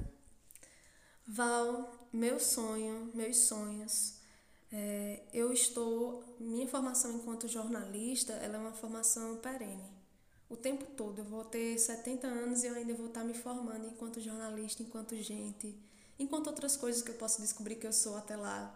[1.27, 4.13] Val, meu sonho, meus sonhos.
[4.71, 9.83] É, eu estou, minha formação enquanto jornalista, ela é uma formação perene.
[10.49, 13.85] O tempo todo, eu vou ter 70 anos e eu ainda vou estar me formando
[13.87, 15.77] enquanto jornalista, enquanto gente,
[16.17, 18.73] enquanto outras coisas que eu posso descobrir que eu sou até lá.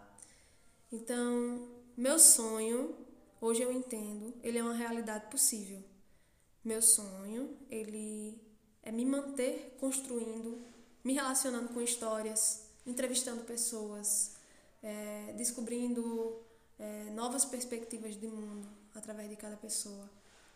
[0.92, 1.66] Então,
[1.96, 2.94] meu sonho,
[3.40, 5.95] hoje eu entendo, ele é uma realidade possível.
[6.66, 8.42] Meu sonho, ele
[8.82, 10.60] é me manter construindo,
[11.04, 14.32] me relacionando com histórias, entrevistando pessoas,
[14.82, 16.42] é, descobrindo
[16.76, 20.10] é, novas perspectivas de mundo através de cada pessoa,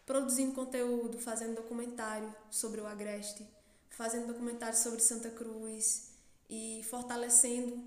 [0.04, 3.46] produzindo conteúdo, fazendo documentário sobre o Agreste,
[3.90, 6.11] fazendo documentário sobre Santa Cruz
[6.48, 7.80] e fortalecendo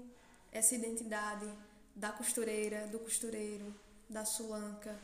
[0.50, 1.46] essa identidade
[1.94, 3.76] da costureira, do costureiro,
[4.10, 4.98] da sulanca.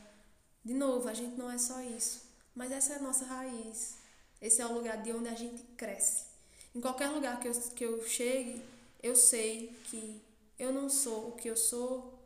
[0.64, 3.96] De novo, a gente não é só isso, mas essa é a nossa raiz.
[4.40, 6.24] Esse é o lugar de onde a gente cresce.
[6.74, 8.62] Em qualquer lugar que eu, que eu chegue,
[9.02, 10.22] eu sei que
[10.58, 12.18] eu não sou o que eu sou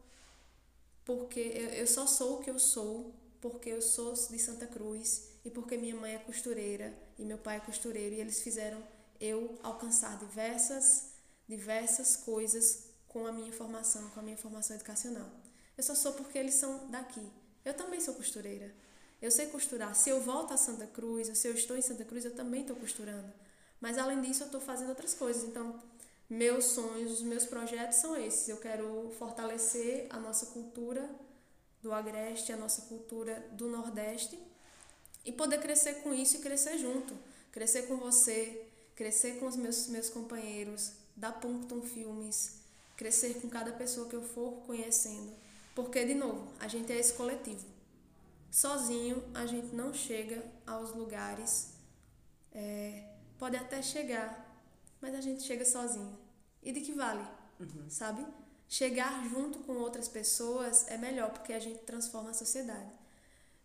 [1.04, 5.28] porque eu, eu só sou o que eu sou porque eu sou de Santa Cruz
[5.44, 8.82] e porque minha mãe é costureira e meu pai é costureiro e eles fizeram
[9.20, 11.12] eu alcançar diversas
[11.46, 15.28] diversas coisas com a minha formação, com a minha formação educacional.
[15.76, 17.22] Eu só sou porque eles são daqui.
[17.64, 18.74] Eu também sou costureira.
[19.24, 19.94] Eu sei costurar.
[19.94, 22.60] Se eu volto a Santa Cruz, ou se eu estou em Santa Cruz, eu também
[22.60, 23.32] estou costurando.
[23.80, 25.44] Mas além disso, eu estou fazendo outras coisas.
[25.44, 25.80] Então,
[26.28, 28.46] meus sonhos, os meus projetos são esses.
[28.50, 31.08] Eu quero fortalecer a nossa cultura
[31.82, 34.38] do Agreste, a nossa cultura do Nordeste
[35.24, 37.16] e poder crescer com isso e crescer junto.
[37.50, 42.58] Crescer com você, crescer com os meus, meus companheiros da Punctum Filmes,
[42.94, 45.32] crescer com cada pessoa que eu for conhecendo.
[45.74, 47.73] Porque, de novo, a gente é esse coletivo.
[48.54, 51.72] Sozinho a gente não chega aos lugares.
[52.52, 53.02] É,
[53.36, 54.62] pode até chegar,
[55.00, 56.16] mas a gente chega sozinho.
[56.62, 57.26] E de que vale?
[57.58, 57.90] Uhum.
[57.90, 58.24] Sabe?
[58.68, 62.92] Chegar junto com outras pessoas é melhor porque a gente transforma a sociedade.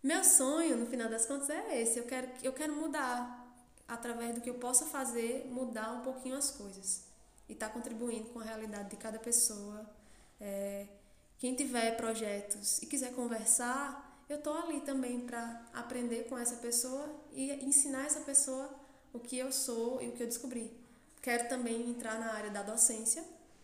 [0.01, 1.99] Meu sonho, no final das contas, é esse.
[1.99, 3.47] Eu quero, eu quero mudar
[3.87, 7.03] através do que eu possa fazer, mudar um pouquinho as coisas
[7.47, 9.87] e estar tá contribuindo com a realidade de cada pessoa.
[10.41, 10.87] É,
[11.37, 17.09] quem tiver projetos e quiser conversar, eu estou ali também para aprender com essa pessoa
[17.34, 18.69] e ensinar essa pessoa
[19.11, 20.71] o que eu sou e o que eu descobri.
[21.19, 23.23] Quero também entrar na área da docência.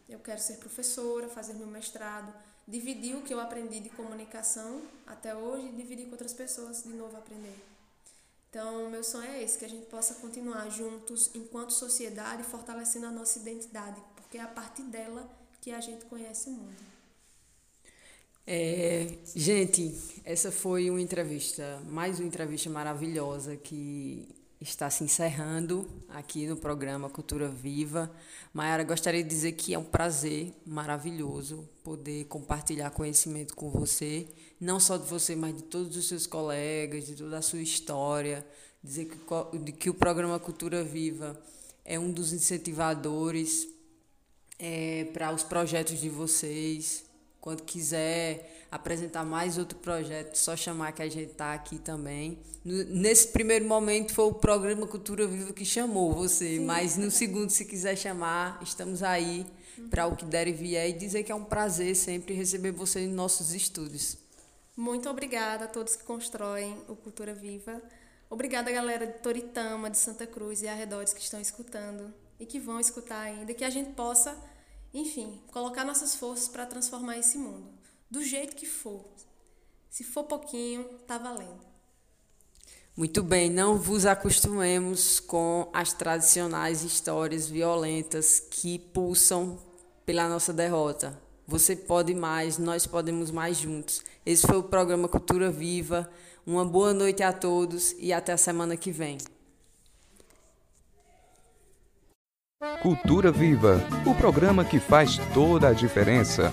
[0.10, 2.34] Eu quero ser professora, fazer meu mestrado,
[2.68, 6.90] dividir o que eu aprendi de comunicação até hoje e dividir com outras pessoas de
[6.90, 7.64] novo aprender.
[8.50, 13.12] Então, meu sonho é esse, que a gente possa continuar juntos enquanto sociedade, fortalecendo a
[13.12, 15.30] nossa identidade, porque é a partir dela
[15.62, 16.95] que a gente conhece o mundo.
[18.48, 19.94] É, gente,
[20.24, 24.28] essa foi uma entrevista, mais uma entrevista maravilhosa que
[24.62, 28.12] está se encerrando aqui no programa Cultura Viva.
[28.54, 34.28] Mayara, gostaria de dizer que é um prazer maravilhoso poder compartilhar conhecimento com você
[34.60, 38.46] não só de você, mas de todos os seus colegas, de toda a sua história,
[38.84, 41.40] dizer que, que o programa Cultura Viva
[41.84, 43.68] é um dos incentivadores
[44.58, 47.05] é, para os projetos de vocês.
[47.46, 52.40] Quando quiser apresentar mais outro projeto, só chamar que a gente está aqui também.
[52.64, 56.66] nesse primeiro momento foi o programa Cultura Viva que chamou você, Sim.
[56.66, 59.46] mas no segundo, se quiser chamar, estamos aí
[59.92, 63.02] para o que der e vier e dizer que é um prazer sempre receber você
[63.02, 64.18] em nossos estúdios.
[64.76, 67.80] Muito obrigada a todos que constroem o Cultura Viva.
[68.28, 72.80] Obrigada, galera de Toritama, de Santa Cruz e arredores que estão escutando e que vão
[72.80, 74.36] escutar ainda, que a gente possa,
[74.96, 77.68] enfim, colocar nossas forças para transformar esse mundo,
[78.10, 79.04] do jeito que for.
[79.90, 81.60] Se for pouquinho, tá valendo.
[82.96, 89.60] Muito bem, não vos acostumemos com as tradicionais histórias violentas que pulsam
[90.06, 91.20] pela nossa derrota.
[91.46, 94.02] Você pode mais, nós podemos mais juntos.
[94.26, 96.10] Esse foi o programa Cultura Viva.
[96.48, 99.18] Uma boa noite a todos e até a semana que vem.
[102.82, 106.52] Cultura Viva o programa que faz toda a diferença.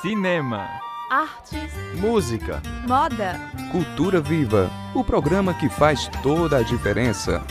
[0.00, 0.68] Cinema,
[1.10, 3.38] artes, música, moda.
[3.72, 7.42] Cultura Viva o programa que faz toda a diferença.